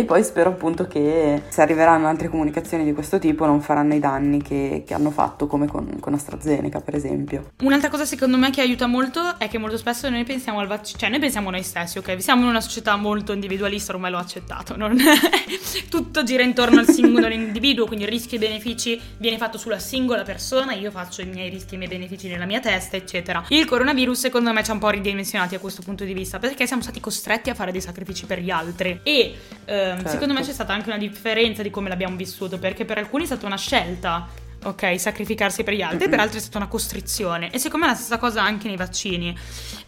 e 0.00 0.04
poi 0.04 0.24
spero 0.24 0.50
appunto 0.50 0.86
che 0.86 1.42
se 1.48 1.60
arriveranno 1.60 2.08
altre 2.08 2.28
comunicazioni 2.28 2.84
di 2.84 2.92
questo 2.94 3.18
tipo 3.18 3.44
non 3.44 3.60
faranno 3.60 3.94
i 3.94 3.98
danni 3.98 4.42
che, 4.42 4.82
che 4.86 4.94
hanno 4.94 5.10
fatto 5.10 5.46
come 5.46 5.66
con, 5.66 5.98
con 6.00 6.14
AstraZeneca, 6.14 6.80
per 6.80 6.94
esempio. 6.94 7.50
Un'altra 7.62 7.90
cosa 7.90 8.06
secondo 8.06 8.38
me 8.38 8.50
che 8.50 8.62
aiuta 8.62 8.86
molto 8.86 9.38
è 9.38 9.48
che 9.48 9.58
molto 9.58 9.76
spesso 9.76 10.08
noi 10.08 10.24
pensiamo 10.24 10.58
al 10.58 10.66
vaccino, 10.66 10.98
cioè 10.98 11.10
noi 11.10 11.18
pensiamo 11.18 11.50
noi 11.50 11.62
stessi, 11.62 11.98
ok? 11.98 12.22
Siamo 12.22 12.42
in 12.42 12.48
una 12.48 12.60
società 12.60 12.96
molto 12.96 13.32
individualista, 13.32 13.92
ormai 13.92 14.10
l'ho 14.10 14.18
accettato, 14.18 14.76
non... 14.76 14.96
tutto 15.90 16.22
gira 16.22 16.42
intorno 16.42 16.80
al 16.80 16.88
singolo 16.88 17.28
individuo, 17.32 17.86
quindi 17.86 18.06
rischi 18.06 18.36
e 18.36 18.38
benefici 18.38 18.98
viene 19.18 19.36
fatto 19.36 19.58
sulla 19.58 19.78
singola 19.78 20.22
persona, 20.22 20.72
io 20.72 20.90
faccio 20.90 21.20
i 21.20 21.26
miei 21.26 21.50
rischi 21.50 21.72
e 21.72 21.74
i 21.74 21.78
miei 21.78 21.90
benefici 21.90 22.28
nella 22.28 22.46
mia 22.46 22.60
testa, 22.60 22.96
eccetera. 22.96 23.44
Il 23.48 23.66
coronavirus 23.66 24.18
secondo 24.18 24.52
me 24.52 24.64
ci 24.64 24.70
ha 24.70 24.74
un 24.74 24.80
po' 24.80 24.88
ridimensionati 24.88 25.54
a 25.54 25.58
questo 25.58 25.82
punto 25.82 26.04
di 26.04 26.14
vista, 26.14 26.38
perché 26.38 26.66
siamo 26.66 26.80
stati 26.80 27.00
costretti 27.00 27.50
a 27.50 27.54
fare 27.54 27.70
dei 27.70 27.82
sacrifici 27.82 28.24
per 28.24 28.40
gli 28.40 28.50
altri 28.50 29.00
e 29.02 29.34
ehm, 29.64 29.89
certo. 29.96 30.10
secondo 30.10 30.34
me 30.34 30.42
c'è 30.42 30.52
stata 30.52 30.72
anche 30.72 30.88
una 30.88 30.98
differenza 30.98 31.62
di 31.62 31.70
come 31.70 31.88
l'abbiamo 31.88 32.16
vissuto, 32.16 32.58
perché 32.58 32.84
per 32.84 32.98
alcuni 32.98 33.24
è 33.24 33.26
stata 33.26 33.46
una 33.46 33.56
scelta 33.56 34.28
ok? 34.64 34.98
Sacrificarsi 34.98 35.64
per 35.64 35.74
gli 35.74 35.82
altri, 35.82 36.08
per 36.08 36.20
altri 36.20 36.38
è 36.38 36.40
stata 36.40 36.58
una 36.58 36.68
costrizione. 36.68 37.50
E 37.50 37.58
secondo 37.58 37.86
me 37.86 37.92
è 37.92 37.94
la 37.94 38.00
stessa 38.00 38.18
cosa 38.18 38.42
anche 38.42 38.68
nei 38.68 38.76
vaccini. 38.76 39.36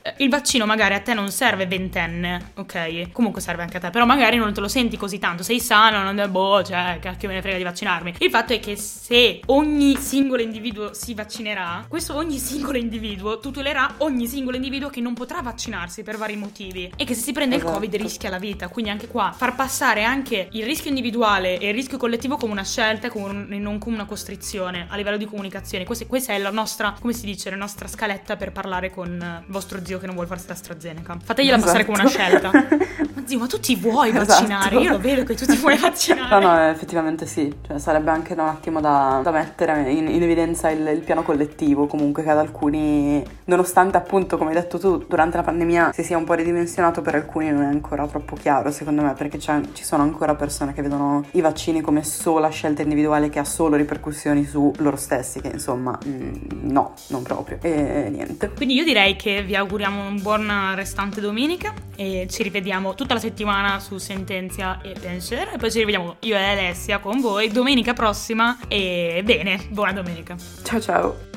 Eh, 0.03 0.15
il 0.19 0.29
vaccino 0.29 0.67
magari 0.67 0.95
a 0.95 1.01
te 1.01 1.15
non 1.15 1.31
serve 1.31 1.67
ventenne, 1.67 2.53
ok? 2.55 3.13
Comunque 3.13 3.41
serve 3.41 3.63
anche 3.63 3.77
a 3.77 3.81
te, 3.81 3.91
però 3.91 4.05
magari 4.07 4.37
non 4.37 4.53
te 4.53 4.61
lo 4.61 4.69
senti 4.69 4.97
così 4.97 5.19
tanto, 5.19 5.43
sei 5.43 5.61
sano, 5.61 6.03
non 6.03 6.19
è 6.19 6.29
boh, 6.29 6.63
cioè, 6.63 6.99
che 7.01 7.27
me 7.27 7.35
ne 7.35 7.43
frega 7.43 7.57
di 7.57 7.63
vaccinarmi. 7.63 8.15
Il 8.19 8.31
fatto 8.31 8.53
è 8.53 8.61
che 8.61 8.77
se 8.77 9.41
ogni 9.47 9.97
singolo 9.97 10.43
individuo 10.43 10.95
si 10.95 11.15
vaccinerà, 11.15 11.85
questo 11.89 12.17
ogni 12.17 12.39
singolo 12.39 12.79
individuo 12.79 13.39
tutelerà 13.39 13.95
ogni 13.99 14.27
singolo 14.27 14.57
individuo 14.57 14.89
che 14.89 15.01
non 15.01 15.15
potrà 15.15 15.43
vaccinarsi 15.43 16.03
per 16.03 16.17
vari 16.17 16.37
motivi 16.37 16.93
e 16.97 17.05
che 17.05 17.15
se 17.15 17.21
si 17.21 17.33
prende 17.33 17.57
esatto. 17.57 17.71
il 17.71 17.77
Covid 17.77 17.95
rischia 17.97 18.31
la 18.31 18.39
vita. 18.39 18.69
Quindi 18.69 18.91
anche 18.91 19.07
qua 19.07 19.33
far 19.37 19.55
passare 19.55 20.05
anche 20.05 20.49
il 20.53 20.65
rischio 20.65 20.89
individuale 20.89 21.59
e 21.59 21.69
il 21.69 21.75
rischio 21.75 21.99
collettivo 21.99 22.37
come 22.37 22.53
una 22.53 22.65
scelta 22.65 23.09
e 23.09 23.59
non 23.59 23.79
come 23.79 23.95
una 23.95 24.07
costrizione 24.07 24.62
comunicazione, 24.62 24.87
a 24.88 24.96
livello 24.96 25.16
di 25.16 25.27
comunicazione. 25.27 25.85
Questa, 25.85 26.07
questa, 26.07 26.33
è 26.33 26.38
la 26.38 26.51
nostra, 26.51 26.94
come 26.98 27.12
si 27.12 27.25
dice, 27.25 27.51
la 27.51 27.57
nostra 27.57 27.88
scaletta 27.88 28.37
per 28.37 28.53
parlare 28.53 28.90
con 28.90 29.09
il 29.09 29.44
vostro 29.46 29.85
zio 29.85 29.98
che 29.98 30.07
non 30.07 30.14
vuole 30.14 30.29
farsi 30.29 30.48
l'AstraZeneca. 30.48 31.18
Fategliela 31.22 31.57
esatto. 31.57 31.72
passare 31.72 31.85
come 31.85 32.01
una 32.01 32.09
scelta. 32.09 33.11
zio, 33.25 33.39
ma 33.39 33.47
tu 33.47 33.59
ti 33.61 33.77
vuoi 33.77 34.11
esatto. 34.11 34.27
vaccinare? 34.27 34.77
Io 34.77 34.91
lo 34.91 34.99
vedo 34.99 35.25
che 35.25 35.35
tu 35.35 35.47
ti 35.47 35.57
vuoi 35.57 35.77
vaccinare. 35.79 36.45
No, 36.45 36.53
no, 36.53 36.69
effettivamente 36.69 37.27
sì. 37.27 37.53
Cioè, 37.67 37.79
sarebbe 37.79 38.11
anche 38.11 38.33
un 38.33 38.41
attimo 38.41 38.81
da, 38.81 39.21
da 39.23 39.31
mettere 39.31 39.91
in, 39.91 40.09
in 40.09 40.23
evidenza 40.23 40.71
il, 40.71 40.87
il, 40.87 41.01
piano 41.01 41.23
collettivo, 41.23 41.87
comunque 41.87 42.23
che 42.23 42.31
ad 42.31 42.39
alcuni, 42.39 43.23
nonostante 43.45 43.97
appunto, 43.97 44.37
come 44.37 44.51
hai 44.51 44.57
detto 44.57 44.79
tu, 44.79 45.05
durante 45.09 45.37
la 45.37 45.43
pandemia 45.43 45.93
si 45.93 46.03
sia 46.03 46.17
un 46.17 46.25
po' 46.25 46.35
ridimensionato, 46.35 47.03
per 47.03 47.15
alcuni 47.15 47.51
non 47.51 47.63
è 47.63 47.67
ancora 47.67 48.07
troppo 48.07 48.37
chiaro, 48.37 48.71
secondo 48.71 49.03
me, 49.03 49.13
perché 49.15 49.39
ci 49.39 49.85
sono 49.85 50.03
ancora 50.03 50.35
persone 50.35 50.73
che 50.73 50.83
vedono 50.83 51.25
i 51.33 51.41
vaccini 51.41 51.81
come 51.81 52.05
sola 52.05 52.49
scelta 52.51 52.83
individuale 52.83 53.29
che 53.29 53.39
ha 53.39 53.45
solo 53.45 53.77
ripercussioni 53.77 54.45
su 54.45 54.73
loro 54.79 54.97
stessi, 54.97 55.41
che 55.41 55.49
insomma 55.49 55.99
mm, 56.07 56.33
no, 56.63 56.95
non 57.09 57.23
proprio. 57.23 57.59
E 57.63 58.09
niente. 58.11 58.51
Quindi 58.51 58.75
io 58.75 58.85
direi 58.85 59.17
che 59.17 59.43
vi 59.43 59.57
auguriamo 59.57 60.07
un 60.07 60.21
buon 60.21 60.75
restante 60.75 61.21
domenica 61.21 61.73
e 61.97 62.27
ci 62.31 62.43
rivediamo 62.43 62.95
tutta 63.12 63.14
la 63.14 63.20
settimana 63.20 63.81
su 63.81 63.98
Sentenzia 63.98 64.81
e 64.81 64.94
Pensiero 64.98 65.51
e 65.51 65.59
poi 65.59 65.70
ci 65.70 65.79
rivediamo 65.79 66.16
io 66.20 66.37
e 66.37 66.42
Alessia 66.42 66.98
con 66.98 67.20
voi 67.20 67.51
domenica 67.51 67.92
prossima 67.92 68.59
e 68.68 69.22
bene, 69.25 69.66
buona 69.68 69.92
domenica. 69.92 70.37
Ciao 70.62 70.81
ciao. 70.81 71.32